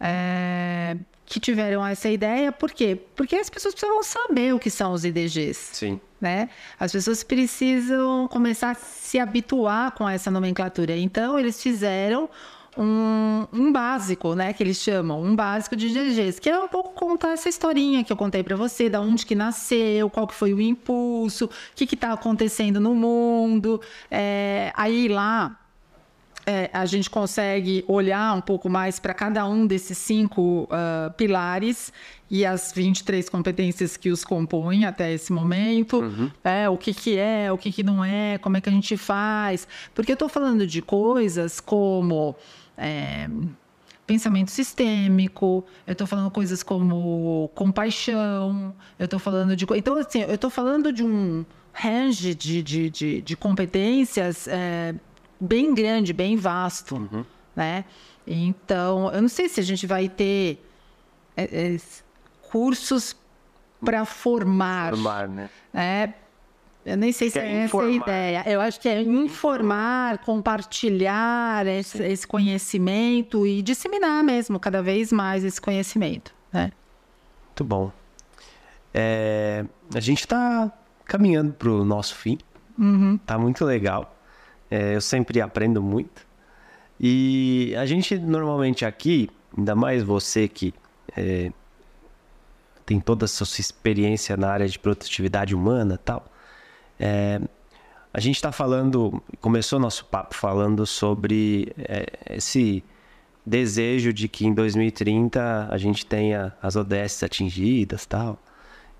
[0.00, 0.96] é...
[1.26, 2.52] que tiveram essa ideia.
[2.52, 2.98] Por quê?
[3.16, 5.70] Porque as pessoas precisavam saber o que são os IDGs.
[5.72, 6.00] Sim.
[6.20, 6.48] Né?
[6.78, 10.96] As pessoas precisam começar a se habituar com essa nomenclatura.
[10.96, 12.30] Então, eles fizeram
[12.76, 16.90] um, um, básico, né, que eles chamam, um básico de GGs, que é um pouco
[16.94, 20.52] contar essa historinha que eu contei para você, da onde que nasceu, qual que foi
[20.52, 23.80] o impulso, o que que tá acontecendo no mundo.
[24.10, 25.58] É, aí lá
[26.46, 31.92] é, a gente consegue olhar um pouco mais para cada um desses cinco uh, pilares
[32.30, 36.30] e as 23 competências que os compõem até esse momento, uhum.
[36.42, 38.96] é, o que, que é, o que, que não é, como é que a gente
[38.96, 39.66] faz.
[39.94, 42.36] Porque eu estou falando de coisas como.
[42.76, 43.28] É,
[44.06, 49.66] pensamento sistêmico, eu estou falando coisas como compaixão, eu estou falando de.
[49.76, 54.94] Então, assim, eu estou falando de um range de, de, de, de competências é,
[55.40, 57.24] bem grande, bem vasto, uhum.
[57.54, 57.84] né?
[58.26, 60.64] Então, eu não sei se a gente vai ter
[61.36, 61.80] é, é,
[62.50, 63.16] cursos
[63.84, 64.90] para formar.
[64.90, 65.50] Formar, né?
[65.72, 66.12] É,
[66.84, 68.42] eu nem sei se é, é essa a ideia.
[68.46, 75.44] Eu acho que é informar, compartilhar esse, esse, conhecimento e disseminar mesmo cada vez mais
[75.44, 76.34] esse conhecimento.
[76.52, 76.72] Né?
[77.46, 77.90] Muito bom.
[78.92, 79.64] É,
[79.94, 80.70] a gente está
[81.04, 82.38] caminhando para o nosso fim.
[82.78, 83.18] Uhum.
[83.18, 84.14] Tá muito legal.
[84.70, 86.26] É, eu sempre aprendo muito.
[87.00, 90.74] E a gente normalmente aqui, ainda mais você que
[91.16, 91.50] é,
[92.84, 96.26] tem toda a sua experiência na área de produtividade humana tal,
[96.98, 97.40] é,
[98.12, 102.84] a gente está falando, começou nosso papo falando sobre é, esse
[103.44, 108.38] desejo de que em 2030 a gente tenha as ODS atingidas tal.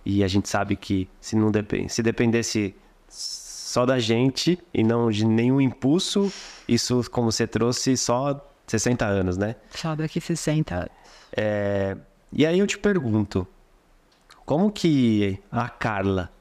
[0.04, 2.74] E a gente sabe que se não depend, se dependesse
[3.08, 6.32] só da gente e não de nenhum impulso.
[6.68, 9.56] Isso, como você trouxe, só 60 anos, né?
[9.70, 10.90] Só daqui 60 anos.
[11.36, 11.96] É...
[12.32, 13.46] E aí eu te pergunto,
[14.44, 16.33] como que a Carla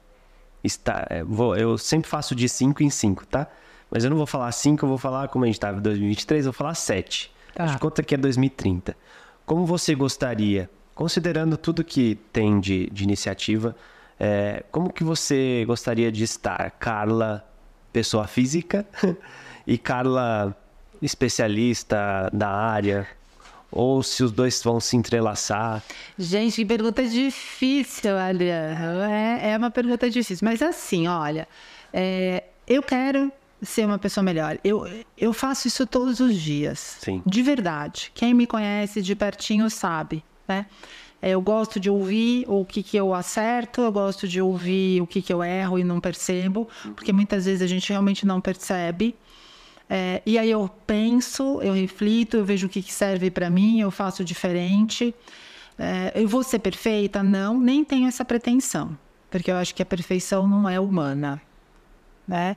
[0.64, 1.06] está...
[1.10, 1.22] É,
[1.58, 3.46] eu sempre faço de 5 em 5, tá?
[3.90, 6.46] Mas eu não vou falar 5, eu vou falar, como a gente estava em 2023,
[6.46, 7.32] eu vou falar 7.
[7.54, 7.66] Tá.
[7.66, 8.96] De conta que é 2030.
[9.46, 13.76] Como você gostaria, considerando tudo que tem de, de iniciativa,
[14.18, 16.70] é, como que você gostaria de estar?
[16.72, 17.46] Carla,
[17.92, 18.86] pessoa física,
[19.66, 20.56] e Carla,
[21.00, 23.06] especialista da área?
[23.76, 25.82] Ou se os dois vão se entrelaçar?
[26.16, 29.00] Gente, que pergunta difícil, Adriano.
[29.02, 30.46] É, é uma pergunta difícil.
[30.48, 31.48] Mas assim, olha,
[31.92, 34.58] é, eu quero ser uma pessoa melhor.
[34.62, 34.86] Eu,
[35.18, 36.98] eu faço isso todos os dias.
[37.00, 37.20] Sim.
[37.26, 38.12] De verdade.
[38.14, 40.66] Quem me conhece de pertinho sabe, né?
[41.20, 45.06] É, eu gosto de ouvir o que, que eu acerto, eu gosto de ouvir o
[45.06, 49.16] que, que eu erro e não percebo, porque muitas vezes a gente realmente não percebe.
[49.88, 53.90] É, e aí eu penso, eu reflito, eu vejo o que, serve para mim, eu
[53.90, 55.14] faço diferente.
[55.78, 57.22] É, eu vou ser perfeita?
[57.22, 58.96] Não, nem tenho essa pretensão,
[59.30, 61.40] porque eu acho que a perfeição não é humana,
[62.26, 62.56] né?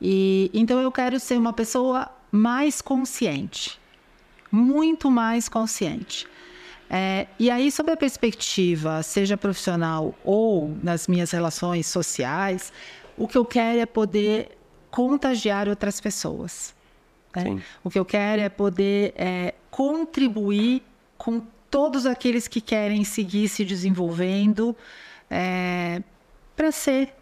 [0.00, 3.78] E então eu quero ser uma pessoa mais consciente,
[4.50, 6.26] muito mais consciente.
[6.94, 12.70] É, e aí, sob a perspectiva, seja profissional ou nas minhas relações sociais,
[13.16, 14.58] o que eu quero é poder
[14.92, 16.74] contagiar outras pessoas.
[17.34, 17.60] Né?
[17.82, 20.82] O que eu quero é poder é, contribuir
[21.16, 24.76] com todos aqueles que querem seguir se desenvolvendo
[25.30, 26.02] é,
[26.54, 27.14] para ser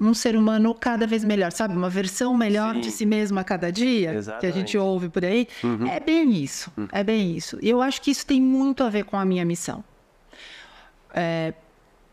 [0.00, 1.76] um ser humano cada vez melhor, sabe?
[1.76, 2.80] Uma versão melhor Sim.
[2.80, 4.40] de si mesmo a cada dia, Exatamente.
[4.40, 5.46] que a gente ouve por aí.
[5.62, 5.86] Uhum.
[5.86, 6.88] É bem isso, uhum.
[6.90, 7.58] é bem isso.
[7.60, 9.84] E eu acho que isso tem muito a ver com a minha missão.
[11.12, 11.52] É,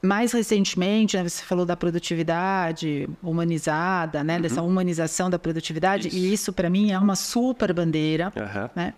[0.06, 4.36] mais recentemente, né, você falou da produtividade humanizada, né?
[4.36, 4.42] Uhum.
[4.42, 6.18] Dessa humanização da produtividade, isso.
[6.18, 8.32] e isso para mim é uma super bandeira,
[8.76, 8.94] né?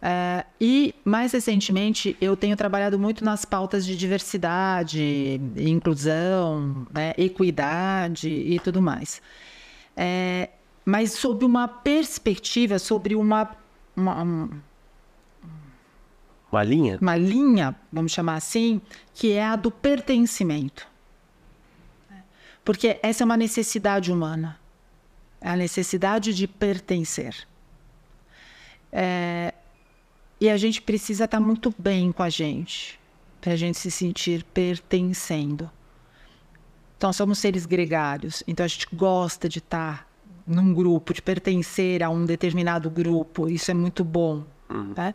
[0.00, 8.28] Uh, e, mais recentemente, eu tenho trabalhado muito nas pautas de diversidade, inclusão, né, equidade
[8.28, 9.20] e tudo mais.
[9.94, 10.48] É,
[10.86, 13.50] mas sob uma perspectiva, sobre uma,
[13.94, 14.48] uma,
[16.50, 16.98] uma linha?
[17.00, 18.80] Uma linha, vamos chamar assim,
[19.14, 20.86] que é a do pertencimento.
[22.64, 24.58] Porque essa é uma necessidade humana.
[25.40, 27.46] É a necessidade de pertencer.
[28.92, 29.54] É,
[30.40, 32.98] e a gente precisa estar muito bem com a gente,
[33.40, 35.70] para a gente se sentir pertencendo.
[36.96, 40.06] Então, somos seres gregários, então a gente gosta de estar
[40.46, 44.44] num grupo, de pertencer a um determinado grupo, isso é muito bom.
[44.68, 44.92] Uhum.
[44.96, 45.14] Né?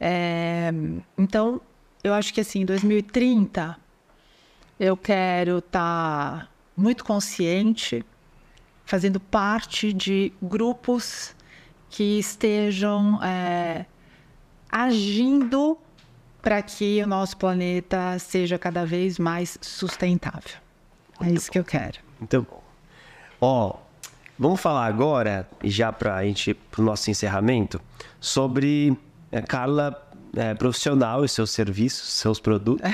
[0.00, 0.70] É,
[1.16, 1.60] então,
[2.02, 3.76] eu acho que assim, em 2030,
[4.78, 8.04] eu quero estar tá muito consciente,
[8.84, 11.34] fazendo parte de grupos
[11.88, 13.86] que estejam é,
[14.70, 15.78] agindo
[16.42, 20.58] para que o nosso planeta seja cada vez mais sustentável.
[21.20, 21.98] É é isso que eu quero.
[22.20, 22.62] Bom.
[23.40, 23.86] Ó,
[24.38, 27.80] Vamos falar agora, e já para a gente para o nosso encerramento,
[28.20, 28.94] sobre
[29.48, 32.90] Carla é, profissional e seus serviços, seus produtos.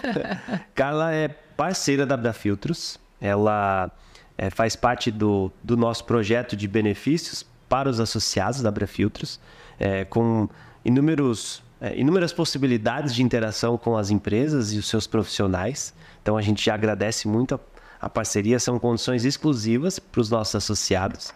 [0.74, 2.98] Carla é parceira da Filtros.
[3.20, 3.90] Ela
[4.36, 9.40] é, faz parte do, do nosso projeto de benefícios para os associados da Filtros,
[9.78, 10.48] é, com
[10.84, 15.94] inúmeros, é, inúmeras possibilidades de interação com as empresas e os seus profissionais.
[16.22, 17.60] Então a gente já agradece muito a
[18.04, 21.32] a parceria são condições exclusivas para os nossos associados.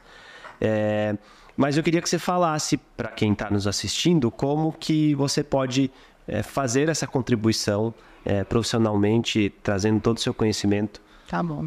[0.61, 1.17] É,
[1.59, 5.91] mas eu queria que você falasse para quem está nos assistindo como que você pode
[6.29, 7.93] é, fazer essa contribuição
[8.25, 11.03] é, profissionalmente, trazendo todo o seu conhecimento.
[11.27, 11.65] Tá bom.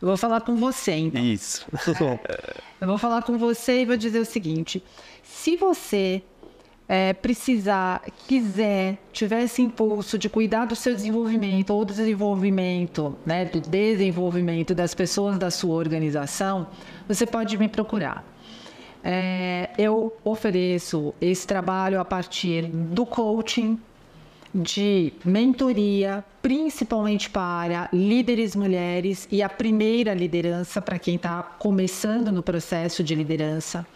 [0.00, 1.22] Eu vou falar com você, então.
[1.22, 1.66] Isso.
[2.80, 4.82] eu vou falar com você e vou dizer o seguinte:
[5.22, 6.22] se você
[6.88, 13.44] é, precisar, quiser, tiver esse impulso de cuidar do seu desenvolvimento ou do desenvolvimento, né,
[13.44, 16.68] do desenvolvimento das pessoas da sua organização,
[17.06, 18.35] você pode me procurar.
[19.08, 23.78] É, eu ofereço esse trabalho a partir do coaching,
[24.52, 32.42] de mentoria, principalmente para líderes mulheres e a primeira liderança para quem está começando no
[32.42, 33.86] processo de liderança.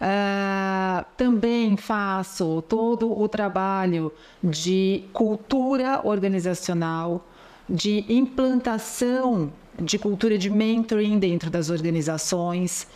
[0.00, 4.10] Uh, também faço todo o trabalho
[4.42, 7.22] de cultura organizacional,
[7.68, 12.86] de implantação de cultura de mentoring dentro das organizações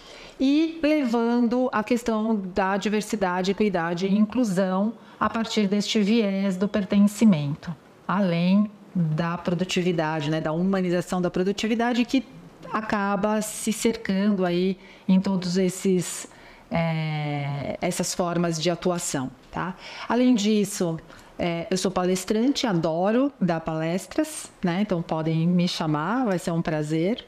[0.41, 7.77] e levando a questão da diversidade, equidade e inclusão a partir deste viés do pertencimento,
[8.09, 12.25] além da produtividade, né, da humanização da produtividade que
[12.73, 16.27] acaba se cercando aí em todos esses
[16.71, 19.31] é, essas formas de atuação.
[19.51, 19.75] Tá?
[20.09, 20.99] Além disso,
[21.39, 24.83] é, eu sou palestrante, adoro dar palestras, né?
[24.83, 27.27] Então podem me chamar, vai ser um prazer.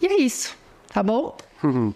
[0.00, 0.56] E é isso,
[0.92, 1.36] tá bom?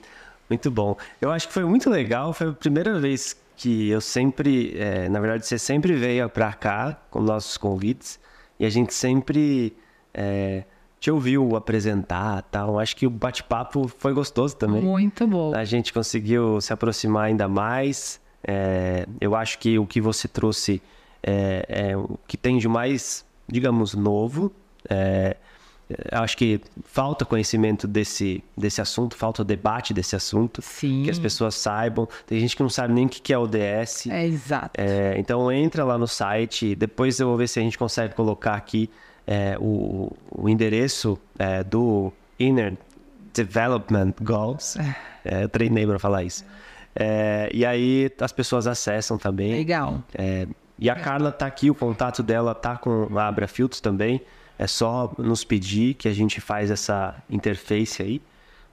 [0.53, 0.97] muito bom.
[1.19, 5.19] Eu acho que foi muito legal, foi a primeira vez que eu sempre, é, na
[5.19, 8.21] verdade, você sempre veio para cá com nossos convites
[8.61, 9.75] e a gente sempre
[10.13, 10.65] é,
[11.01, 12.79] te ouviu apresentar tal.
[12.79, 14.83] Acho que o bate-papo foi gostoso também.
[14.83, 15.55] Muito bom.
[15.55, 18.21] A gente conseguiu se aproximar ainda mais.
[18.45, 20.83] É, eu acho que o que você trouxe
[21.23, 24.53] é, é o que tem de mais, digamos, novo.
[26.11, 30.63] Acho que falta conhecimento desse, desse assunto, falta debate desse assunto.
[30.63, 31.03] Sim.
[31.05, 32.09] Que as pessoas saibam.
[32.27, 34.07] Tem gente que não sabe nem o que é ODS.
[34.07, 34.81] É exato.
[34.81, 38.55] É, então entra lá no site, depois eu vou ver se a gente consegue colocar
[38.55, 38.91] aqui
[39.27, 42.75] é, o, o, endereço é, do Inner
[43.35, 44.77] Development Goals.
[44.77, 46.45] É, é eu treinei para falar isso.
[46.95, 49.53] É, e aí as pessoas acessam também.
[49.53, 50.03] Legal.
[50.79, 54.21] E a Carla tá aqui, o contato dela tá com a Abra Filtros também.
[54.59, 58.23] É só nos pedir que a gente faz essa interface aí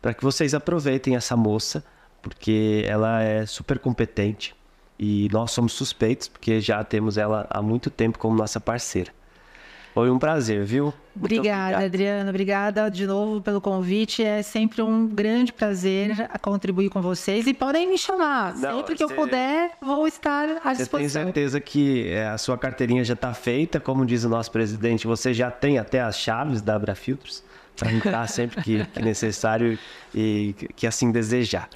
[0.01, 1.83] para que vocês aproveitem essa moça,
[2.21, 4.55] porque ela é super competente
[4.97, 9.11] e nós somos suspeitos porque já temos ela há muito tempo como nossa parceira.
[9.99, 10.93] Foi um prazer, viu?
[11.13, 12.29] Obrigada, Adriana.
[12.29, 14.23] Obrigada de novo pelo convite.
[14.23, 17.45] É sempre um grande prazer contribuir com vocês.
[17.47, 18.55] E podem me chamar.
[18.55, 19.11] Não, sempre que você...
[19.11, 20.85] eu puder, vou estar à disposição.
[20.85, 23.77] Você tem certeza que é, a sua carteirinha já está feita?
[23.77, 27.43] Como diz o nosso presidente, você já tem até as chaves da Abra Filtros
[27.75, 29.77] para entrar sempre que, que necessário
[30.15, 31.67] e que assim desejar.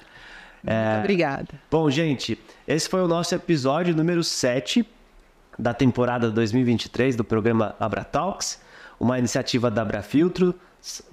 [0.66, 1.00] É...
[1.00, 1.48] Obrigada.
[1.70, 4.93] Bom, gente, esse foi o nosso episódio número 7
[5.58, 8.60] da temporada 2023 do programa Abra Talks,
[8.98, 10.54] uma iniciativa da Abra Filtro,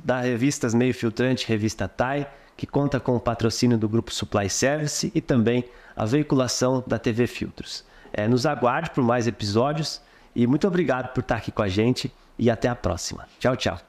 [0.03, 2.27] da revistas Meio Filtrante Revista TAI,
[2.57, 5.65] que conta com o patrocínio do Grupo Supply Service e também
[5.95, 7.83] a veiculação da TV Filtros.
[8.13, 10.01] É, nos aguarde por mais episódios
[10.35, 13.27] e muito obrigado por estar aqui com a gente e até a próxima.
[13.39, 13.79] Tchau, tchau.